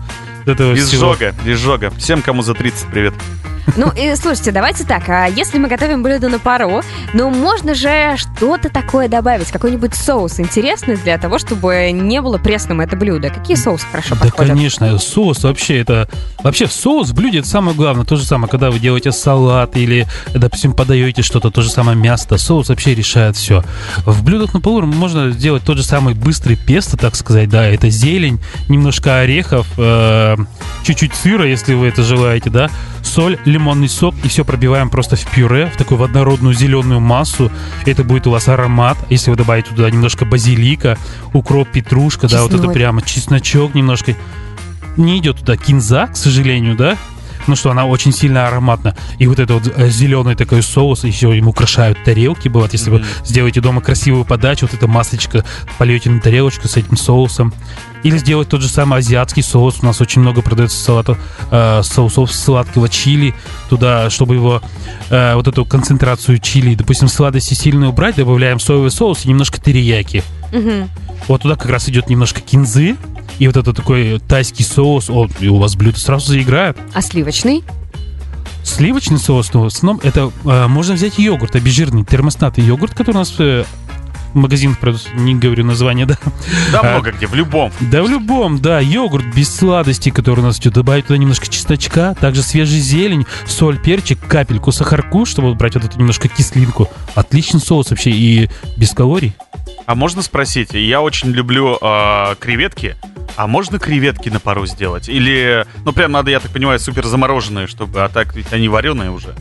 Этого 0.47 0.75
всего. 0.75 1.15
Изжога, 1.15 1.35
изжога. 1.45 1.91
Всем, 1.99 2.23
кому 2.23 2.43
за 2.43 2.55
30, 2.55 2.89
привет. 2.91 3.15
Ну, 3.77 3.93
и 3.97 4.15
слушайте, 4.17 4.51
давайте 4.51 4.85
так, 4.85 5.09
а 5.09 5.27
если 5.27 5.59
мы 5.59 5.69
готовим 5.69 6.03
блюдо 6.03 6.29
на 6.29 6.39
пару, 6.39 6.83
ну, 7.13 7.31
можно 7.31 7.75
же 7.75 8.15
что-то 8.17 8.71
такое 8.71 9.09
добавить, 9.09 9.51
какой-нибудь 9.51 9.95
соус 9.95 10.41
интересный 10.41 10.97
для 10.97 11.19
того, 11.19 11.39
чтобы 11.39 11.91
не 11.93 12.21
было 12.21 12.39
пресным 12.39 12.81
это 12.81 12.97
блюдо. 12.97 13.31
Какие 13.31 13.57
соусы 13.57 13.87
хорошо 13.91 14.15
Да, 14.17 14.23
подходят? 14.27 14.53
конечно, 14.53 14.99
соус 14.99 15.45
вообще 15.45 15.79
это... 15.79 16.09
Вообще 16.43 16.67
соус 16.67 17.11
в 17.11 17.15
блюде 17.15 17.39
это 17.41 17.49
самое 17.49 17.77
главное. 17.77 18.05
То 18.05 18.17
же 18.17 18.25
самое, 18.25 18.51
когда 18.51 18.71
вы 18.71 18.79
делаете 18.79 19.13
салат 19.13 19.77
или, 19.77 20.07
допустим, 20.35 20.73
подаете 20.73 21.23
что-то, 21.23 21.51
то 21.51 21.63
же 21.63 21.71
самое 21.71 21.97
мясо. 21.97 22.37
Соус 22.39 22.69
вообще 22.71 22.95
решает 22.95 23.37
все. 23.37 23.63
В 24.07 24.25
блюдах 24.25 24.55
на 24.55 24.61
полу 24.61 24.83
можно 24.83 25.31
сделать 25.31 25.63
тот 25.65 25.77
же 25.77 25.85
самый 25.85 26.15
быстрый 26.15 26.57
песто, 26.57 26.97
так 26.97 27.15
сказать, 27.17 27.49
да. 27.49 27.65
Это 27.67 27.91
зелень, 27.91 28.41
немножко 28.69 29.19
орехов, 29.21 29.67
э, 29.77 30.37
чуть-чуть 30.85 31.15
сыра, 31.15 31.47
если 31.47 31.75
вы 31.75 31.87
это 31.89 32.03
желаете, 32.03 32.51
да. 32.51 32.71
Соль, 33.03 33.39
лимонный 33.59 33.89
сок, 33.89 34.15
и 34.23 34.29
все 34.29 34.45
пробиваем 34.45 34.89
просто 34.89 35.17
в 35.17 35.27
пюре, 35.27 35.71
в 35.75 35.77
такую 35.77 35.99
в 35.99 36.03
однородную 36.05 36.55
зеленую 36.55 37.01
массу. 37.01 37.51
Это 37.85 38.05
будет 38.05 38.27
у 38.27 38.31
вас 38.31 38.49
аромат. 38.49 38.97
Если 39.11 39.31
вы 39.31 39.37
добавите 39.37 39.71
туда 39.71 39.91
немножко 39.91 40.25
базилика, 40.25 40.97
укроп, 41.33 41.69
петрушка, 41.69 42.29
да, 42.29 42.43
вот 42.43 42.51
это 42.51 42.59
Чеснок. 42.59 42.75
прямо 42.75 43.03
чесночок 43.03 43.75
немножко 43.75 44.15
не 44.97 45.19
идет 45.19 45.39
туда 45.39 45.57
кинза, 45.57 46.07
к 46.07 46.17
сожалению, 46.17 46.77
да? 46.77 46.97
Ну 47.47 47.57
что, 47.57 47.71
она 47.71 47.87
очень 47.87 48.13
сильно 48.13 48.47
ароматна. 48.47 48.95
И 49.19 49.27
вот 49.27 49.39
это 49.39 49.55
вот 49.55 49.63
зеленый 49.91 50.35
такой 50.35 50.63
соус, 50.63 51.05
еще 51.05 51.37
им 51.37 51.49
украшают 51.49 52.03
тарелки, 52.05 52.49
бывает, 52.49 52.73
если 52.75 52.91
вы 52.91 52.99
Мгм. 52.99 53.07
сделаете 53.25 53.61
дома 53.61 53.81
красивую 53.81 54.25
подачу, 54.25 54.67
вот 54.67 54.75
эта 54.75 54.87
масочка 54.87 55.45
польете 55.79 56.11
на 56.11 56.21
тарелочку 56.21 56.69
с 56.69 56.77
этим 56.77 56.97
соусом. 56.97 57.55
Или 58.03 58.19
сделать 58.19 58.49
тот 58.49 58.63
же 58.63 58.69
самый 58.69 59.01
азиатский 59.01 59.43
соус. 59.43 59.79
У 59.83 59.87
нас 59.87 60.01
очень 60.01 60.23
много 60.23 60.43
продается 60.43 60.83
салатов, 60.83 61.19
э, 61.51 61.83
соусов 61.83 62.33
сладкого 62.33 62.89
чили. 62.89 63.35
Туда, 63.69 64.11
чтобы 64.11 64.35
его, 64.37 64.63
э, 65.11 65.35
вот 65.35 65.49
эту 65.49 65.65
концентрацию 65.65 66.39
чили, 66.39 66.75
допустим, 66.75 67.09
сладости 67.09 67.55
сильно 67.55 67.89
убрать, 67.89 68.17
добавляем 68.17 68.61
соевый 68.61 68.91
соус 68.91 69.25
и 69.25 69.29
немножко 69.29 69.61
терияки. 69.61 70.23
Мгм. 70.53 70.89
Вот 71.27 71.43
туда 71.43 71.57
как 71.57 71.71
раз 71.71 71.89
идет 71.89 72.09
немножко 72.09 72.41
кинзы. 72.41 72.97
И 73.39 73.47
вот 73.47 73.57
это 73.57 73.73
такой 73.73 74.21
тайский 74.21 74.65
соус, 74.65 75.11
о, 75.11 75.29
и 75.39 75.49
у 75.49 75.59
вас 75.59 75.77
блюдо 75.77 75.99
сразу 75.99 76.29
заиграет. 76.29 76.77
А 76.93 77.03
сливочный? 77.03 77.63
Сливочный 78.65 79.19
соус, 79.19 79.53
ну, 79.55 79.63
в 79.63 79.67
основном 79.67 80.01
это 80.03 80.31
э, 80.45 80.67
можно 80.67 80.95
взять 80.95 81.19
йогурт, 81.19 81.55
обезжиренный, 81.55 82.05
термостатный 82.05 82.65
йогурт, 82.65 82.95
который 82.95 83.17
у 83.17 83.21
нас 83.21 83.35
э, 83.39 83.65
в 84.33 84.37
магазинах 84.37 84.79
продается, 84.79 85.11
не 85.15 85.35
говорю 85.35 85.65
название, 85.65 86.07
да. 86.07 86.19
Да 86.73 86.81
А, 86.83 86.93
много 86.93 87.13
где, 87.13 87.27
в 87.27 87.35
любом. 87.35 87.73
Да, 87.81 88.03
в 88.03 88.09
любом, 88.09 88.59
да, 88.61 88.79
йогурт 88.81 89.25
без 89.35 89.55
сладости, 89.55 90.11
который 90.11 90.41
у 90.41 90.43
нас 90.45 90.59
идет, 90.59 90.75
добавить 90.75 91.07
туда 91.07 91.17
немножко 91.19 91.47
чесночка, 91.49 92.15
также 92.21 92.43
свежий 92.43 92.81
зелень, 92.81 93.27
соль, 93.47 93.79
перчик, 93.79 94.19
капельку 94.27 94.71
сахарку, 94.73 95.25
чтобы 95.25 95.55
брать 95.55 95.75
вот 95.75 95.85
эту 95.85 95.99
немножко 95.99 96.29
кислинку. 96.29 96.89
Отличный 97.15 97.61
соус 97.61 97.91
вообще 97.91 98.11
и 98.11 98.51
без 98.77 98.91
калорий. 98.93 99.35
А 99.87 99.95
можно 99.95 100.21
спросить, 100.23 100.75
я 100.75 101.01
очень 101.01 101.31
люблю 101.31 101.79
э, 101.81 102.35
креветки, 102.39 102.97
а 103.37 103.47
можно 103.47 103.79
креветки 103.79 104.29
на 104.29 104.39
пару 104.41 104.67
сделать? 104.67 105.09
Или, 105.09 105.65
ну 105.85 105.93
прям 105.93 106.13
надо, 106.13 106.31
я 106.31 106.41
так 106.41 106.51
понимаю, 106.51 106.79
супер 106.79 107.07
замороженные, 107.07 107.67
чтобы, 107.67 108.03
а 108.05 108.09
так 108.09 108.35
ведь 108.37 108.53
они 108.53 108.69
вареные 108.69 109.11
уже. 109.11 109.35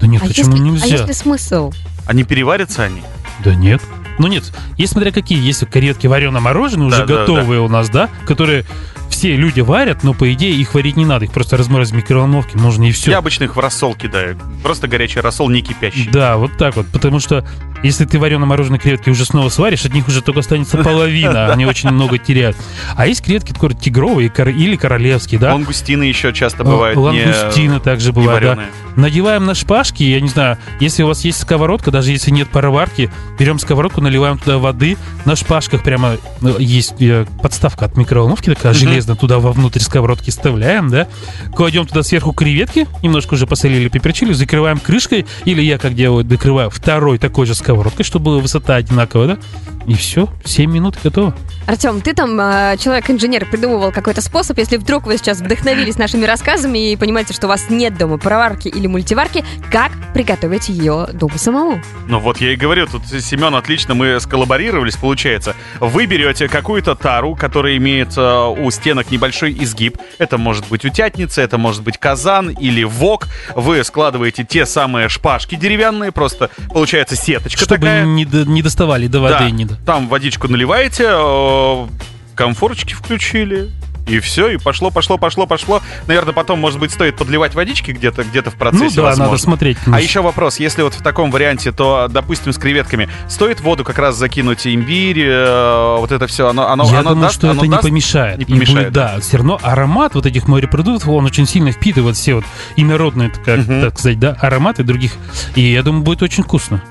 Да 0.00 0.06
нет, 0.06 0.22
А 0.22 0.26
почему 0.26 0.52
если, 0.52 0.62
нельзя? 0.64 0.84
а 0.84 0.88
если 0.88 1.12
смысл? 1.12 1.72
Они 2.06 2.24
переварятся 2.24 2.82
они? 2.84 3.02
Да 3.44 3.54
нет. 3.54 3.82
Ну 4.18 4.26
нет, 4.26 4.52
есть 4.76 4.92
смотря 4.92 5.10
какие. 5.10 5.40
Есть 5.42 5.66
креветки 5.68 6.06
варено-мороженые, 6.06 6.86
уже 6.86 6.98
Да, 6.98 7.06
да, 7.06 7.14
готовые 7.20 7.60
у 7.60 7.68
нас, 7.68 7.88
да, 7.88 8.08
которые 8.26 8.64
все 9.12 9.36
люди 9.36 9.60
варят, 9.60 10.02
но 10.02 10.14
по 10.14 10.32
идее 10.32 10.54
их 10.54 10.74
варить 10.74 10.96
не 10.96 11.04
надо, 11.04 11.26
их 11.26 11.32
просто 11.32 11.56
разморозить 11.56 11.94
в 11.94 11.96
микроволновке 11.96 12.58
нужно 12.58 12.84
и 12.84 12.92
все. 12.92 13.12
Я 13.12 13.18
обычно 13.18 13.44
их 13.44 13.56
в 13.56 13.60
рассол 13.60 13.94
кидаю. 13.94 14.38
Просто 14.62 14.88
горячий 14.88 15.20
рассол, 15.20 15.48
не 15.48 15.62
кипящий. 15.62 16.08
Да, 16.10 16.36
вот 16.36 16.56
так 16.56 16.76
вот, 16.76 16.86
потому 16.88 17.20
что 17.20 17.46
если 17.82 18.04
ты 18.04 18.18
варено-мороженые 18.18 18.78
креветки 18.78 19.10
уже 19.10 19.24
снова 19.24 19.48
сваришь, 19.48 19.84
от 19.84 19.92
них 19.92 20.08
уже 20.08 20.22
только 20.22 20.40
останется 20.40 20.78
половина, 20.78 21.52
они 21.52 21.66
очень 21.66 21.90
много 21.90 22.18
теряют. 22.18 22.56
А 22.96 23.06
есть 23.06 23.22
креветки 23.22 23.52
которые 23.52 23.78
тигровые 23.78 24.28
или 24.28 24.76
королевские, 24.76 25.38
да? 25.40 25.52
Лангустины 25.52 26.04
еще 26.04 26.32
часто 26.32 26.64
бывают 26.64 26.96
не- 26.96 27.02
Лангустины 27.02 27.80
также 27.80 28.12
бывают, 28.12 28.42
да. 28.56 28.64
Надеваем 28.96 29.46
на 29.46 29.54
шпажки, 29.54 30.02
я 30.02 30.20
не 30.20 30.28
знаю, 30.28 30.58
если 30.80 31.02
у 31.02 31.06
вас 31.06 31.24
есть 31.24 31.40
сковородка, 31.40 31.90
даже 31.90 32.10
если 32.10 32.30
нет 32.30 32.48
пароварки, 32.48 33.10
берем 33.38 33.58
сковородку, 33.58 34.00
наливаем 34.00 34.38
туда 34.38 34.58
воды, 34.58 34.96
на 35.24 35.34
шпажках 35.34 35.82
прямо 35.82 36.16
ну, 36.40 36.58
есть 36.58 37.00
э, 37.00 37.26
подставка 37.42 37.86
от 37.86 37.96
микроволновки 37.96 38.54
такая 38.54 38.72
Мгм. 38.72 38.80
Железная, 39.02 39.16
туда 39.16 39.38
вовнутрь 39.38 39.80
сковородки 39.80 40.30
вставляем, 40.30 40.88
да, 40.88 41.08
кладем 41.54 41.86
туда 41.86 42.02
сверху 42.02 42.32
креветки, 42.32 42.86
немножко 43.02 43.34
уже 43.34 43.46
посолили, 43.46 43.88
поперчили, 43.88 44.32
закрываем 44.32 44.78
крышкой, 44.78 45.26
или 45.44 45.62
я 45.62 45.78
как 45.78 45.94
делаю, 45.94 46.24
докрываю 46.24 46.70
второй 46.70 47.18
такой 47.18 47.46
же 47.46 47.54
сковородкой, 47.54 48.04
чтобы 48.04 48.40
высота 48.40 48.76
одинаковая, 48.76 49.26
да, 49.26 49.38
и 49.86 49.94
все, 49.94 50.28
7 50.44 50.70
минут 50.70 50.98
готово. 51.02 51.34
Артем, 51.66 52.00
ты 52.00 52.12
там 52.12 52.38
э, 52.40 52.76
человек-инженер, 52.78 53.46
придумывал 53.46 53.92
какой-то 53.92 54.20
способ. 54.20 54.58
Если 54.58 54.76
вдруг 54.76 55.06
вы 55.06 55.16
сейчас 55.16 55.38
вдохновились 55.40 55.96
нашими 55.96 56.24
рассказами 56.26 56.90
и 56.92 56.96
понимаете, 56.96 57.32
что 57.32 57.46
у 57.46 57.48
вас 57.48 57.70
нет 57.70 57.96
дома 57.96 58.18
пароварки 58.18 58.68
или 58.68 58.86
мультиварки, 58.88 59.44
как 59.70 59.92
приготовить 60.12 60.68
ее 60.68 61.06
дома 61.12 61.38
самому? 61.38 61.80
Ну 62.08 62.18
вот 62.18 62.38
я 62.40 62.52
и 62.52 62.56
говорю, 62.56 62.86
тут 62.88 63.06
Семен 63.06 63.54
отлично 63.54 63.94
мы 63.94 64.18
сколлаборировались, 64.20 64.96
получается. 64.96 65.54
Вы 65.80 66.06
берете 66.06 66.48
какую-то 66.48 66.94
тару, 66.96 67.36
которая 67.36 67.76
имеет 67.76 68.18
э, 68.18 68.46
у 68.58 68.70
стенок 68.70 69.10
небольшой 69.10 69.52
изгиб. 69.60 69.96
Это 70.18 70.38
может 70.38 70.66
быть 70.68 70.84
утятница, 70.84 71.42
это 71.42 71.58
может 71.58 71.82
быть 71.84 71.96
казан 71.96 72.50
или 72.50 72.82
вок. 72.82 73.28
Вы 73.54 73.82
складываете 73.84 74.44
те 74.44 74.66
самые 74.66 75.08
шпажки 75.08 75.54
деревянные, 75.54 76.10
просто 76.12 76.50
получается 76.74 77.14
сеточка 77.16 77.60
Чтобы 77.64 77.82
такая. 77.82 78.04
не, 78.04 78.24
до- 78.24 78.44
не 78.44 78.62
доставали 78.62 79.06
до 79.06 79.20
воды. 79.20 79.36
Да, 79.38 79.50
Не 79.50 79.64
до- 79.64 79.76
там 79.86 80.08
водичку 80.08 80.48
наливаете, 80.48 81.08
э, 81.52 82.34
комфорочки 82.34 82.94
включили. 82.94 83.70
И 84.08 84.18
все, 84.18 84.48
и 84.48 84.56
пошло, 84.56 84.90
пошло, 84.90 85.16
пошло, 85.16 85.46
пошло. 85.46 85.80
Наверное, 86.08 86.32
потом, 86.32 86.58
может 86.58 86.80
быть, 86.80 86.90
стоит 86.90 87.16
подливать 87.16 87.54
водички 87.54 87.92
где-то 87.92 88.24
где 88.24 88.42
в 88.42 88.54
процессе. 88.56 88.84
Ну 88.86 88.90
да, 88.96 89.02
возможно. 89.02 89.24
надо 89.26 89.38
смотреть. 89.40 89.78
А 89.92 90.00
еще 90.00 90.22
вопрос, 90.22 90.58
если 90.58 90.82
вот 90.82 90.94
в 90.94 91.02
таком 91.02 91.30
варианте, 91.30 91.70
то, 91.70 92.08
допустим, 92.10 92.52
с 92.52 92.58
креветками, 92.58 93.08
стоит 93.28 93.60
воду 93.60 93.84
как 93.84 93.98
раз 93.98 94.16
закинуть 94.16 94.66
имбирь, 94.66 95.20
э, 95.24 95.96
вот 96.00 96.10
это 96.10 96.26
все, 96.26 96.48
оно, 96.48 96.68
оно, 96.68 96.82
Я 96.90 96.98
оно 96.98 97.10
думаю, 97.10 97.26
даст, 97.28 97.34
что 97.36 97.50
оно 97.50 97.58
это 97.60 97.66
не 97.66 97.70
даст? 97.70 97.82
помешает. 97.84 98.38
Не 98.38 98.44
И 98.44 98.46
будет, 98.48 98.66
помешает, 98.66 98.92
да, 98.92 99.20
все 99.20 99.36
равно 99.36 99.60
аромат 99.62 100.16
вот 100.16 100.26
этих 100.26 100.48
морепродуктов, 100.48 101.08
он 101.08 101.24
очень 101.24 101.46
сильно 101.46 101.70
впитывает 101.70 102.16
все 102.16 102.34
вот 102.34 102.44
инородные, 102.74 103.30
как, 103.44 103.58
Мгм. 103.60 103.82
так 103.82 103.98
сказать, 104.00 104.18
да, 104.18 104.36
ароматы 104.40 104.82
других. 104.82 105.12
И 105.54 105.60
я 105.60 105.84
думаю, 105.84 106.02
будет 106.02 106.22
очень 106.24 106.42
вкусно. 106.42 106.82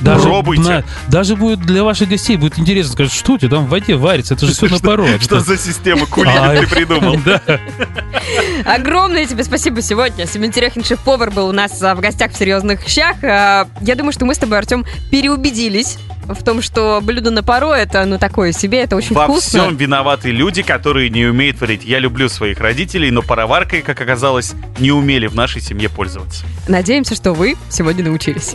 Даже, 0.00 0.24
Пробуйте. 0.24 0.62
на- 0.62 0.84
даже 1.08 1.36
будет 1.36 1.60
для 1.60 1.84
ваших 1.84 2.08
гостей 2.08 2.36
будет 2.36 2.58
интересно 2.58 2.92
сказать, 2.92 3.12
что 3.12 3.32
у 3.34 3.38
тебя 3.38 3.50
там 3.50 3.66
в 3.66 3.68
воде 3.68 3.94
варится, 3.96 4.34
это 4.34 4.46
же 4.46 4.52
все 4.52 4.66
на 4.68 4.78
пару. 4.78 5.06
Что 5.20 5.40
за 5.40 5.56
система 5.56 6.06
кулинов 6.06 6.38
А, 6.40 6.56
ты 6.56 6.66
придумал? 6.66 7.18
Огромное 8.64 9.26
тебе 9.26 9.44
спасибо 9.44 9.82
сегодня. 9.82 10.26
Семен 10.26 10.52
Терехин, 10.52 10.84
шеф-повар, 10.84 11.30
был 11.30 11.48
у 11.48 11.52
нас 11.52 11.80
а, 11.82 11.94
в 11.94 12.00
гостях 12.00 12.32
в 12.32 12.36
«Серьезных 12.38 12.86
щах». 12.88 13.16
А, 13.22 13.66
Я 13.80 13.94
думаю, 13.94 14.12
что 14.12 14.24
мы 14.24 14.34
с 14.34 14.38
тобой, 14.38 14.58
Артем, 14.58 14.84
переубедились 15.10 15.98
в 16.26 16.42
том, 16.42 16.62
что 16.62 17.00
блюдо 17.02 17.30
на 17.30 17.42
пару 17.42 17.68
это, 17.68 18.04
ну, 18.06 18.18
такое 18.18 18.52
себе, 18.52 18.80
это 18.80 18.96
очень 18.96 19.14
Во 19.14 19.24
вкусно. 19.24 19.60
всем 19.64 19.76
виноваты 19.76 20.30
люди, 20.30 20.62
которые 20.62 21.10
не 21.10 21.26
умеют 21.26 21.60
варить. 21.60 21.84
Я 21.84 21.98
люблю 21.98 22.28
своих 22.30 22.60
родителей, 22.60 23.10
но 23.10 23.20
пароваркой, 23.22 23.82
как 23.82 24.00
оказалось, 24.00 24.54
не 24.78 24.90
умели 24.90 25.26
в 25.26 25.34
нашей 25.34 25.60
семье 25.60 25.88
пользоваться. 25.90 26.44
Надеемся, 26.66 27.14
что 27.14 27.32
вы 27.34 27.56
сегодня 27.68 28.04
научились. 28.04 28.54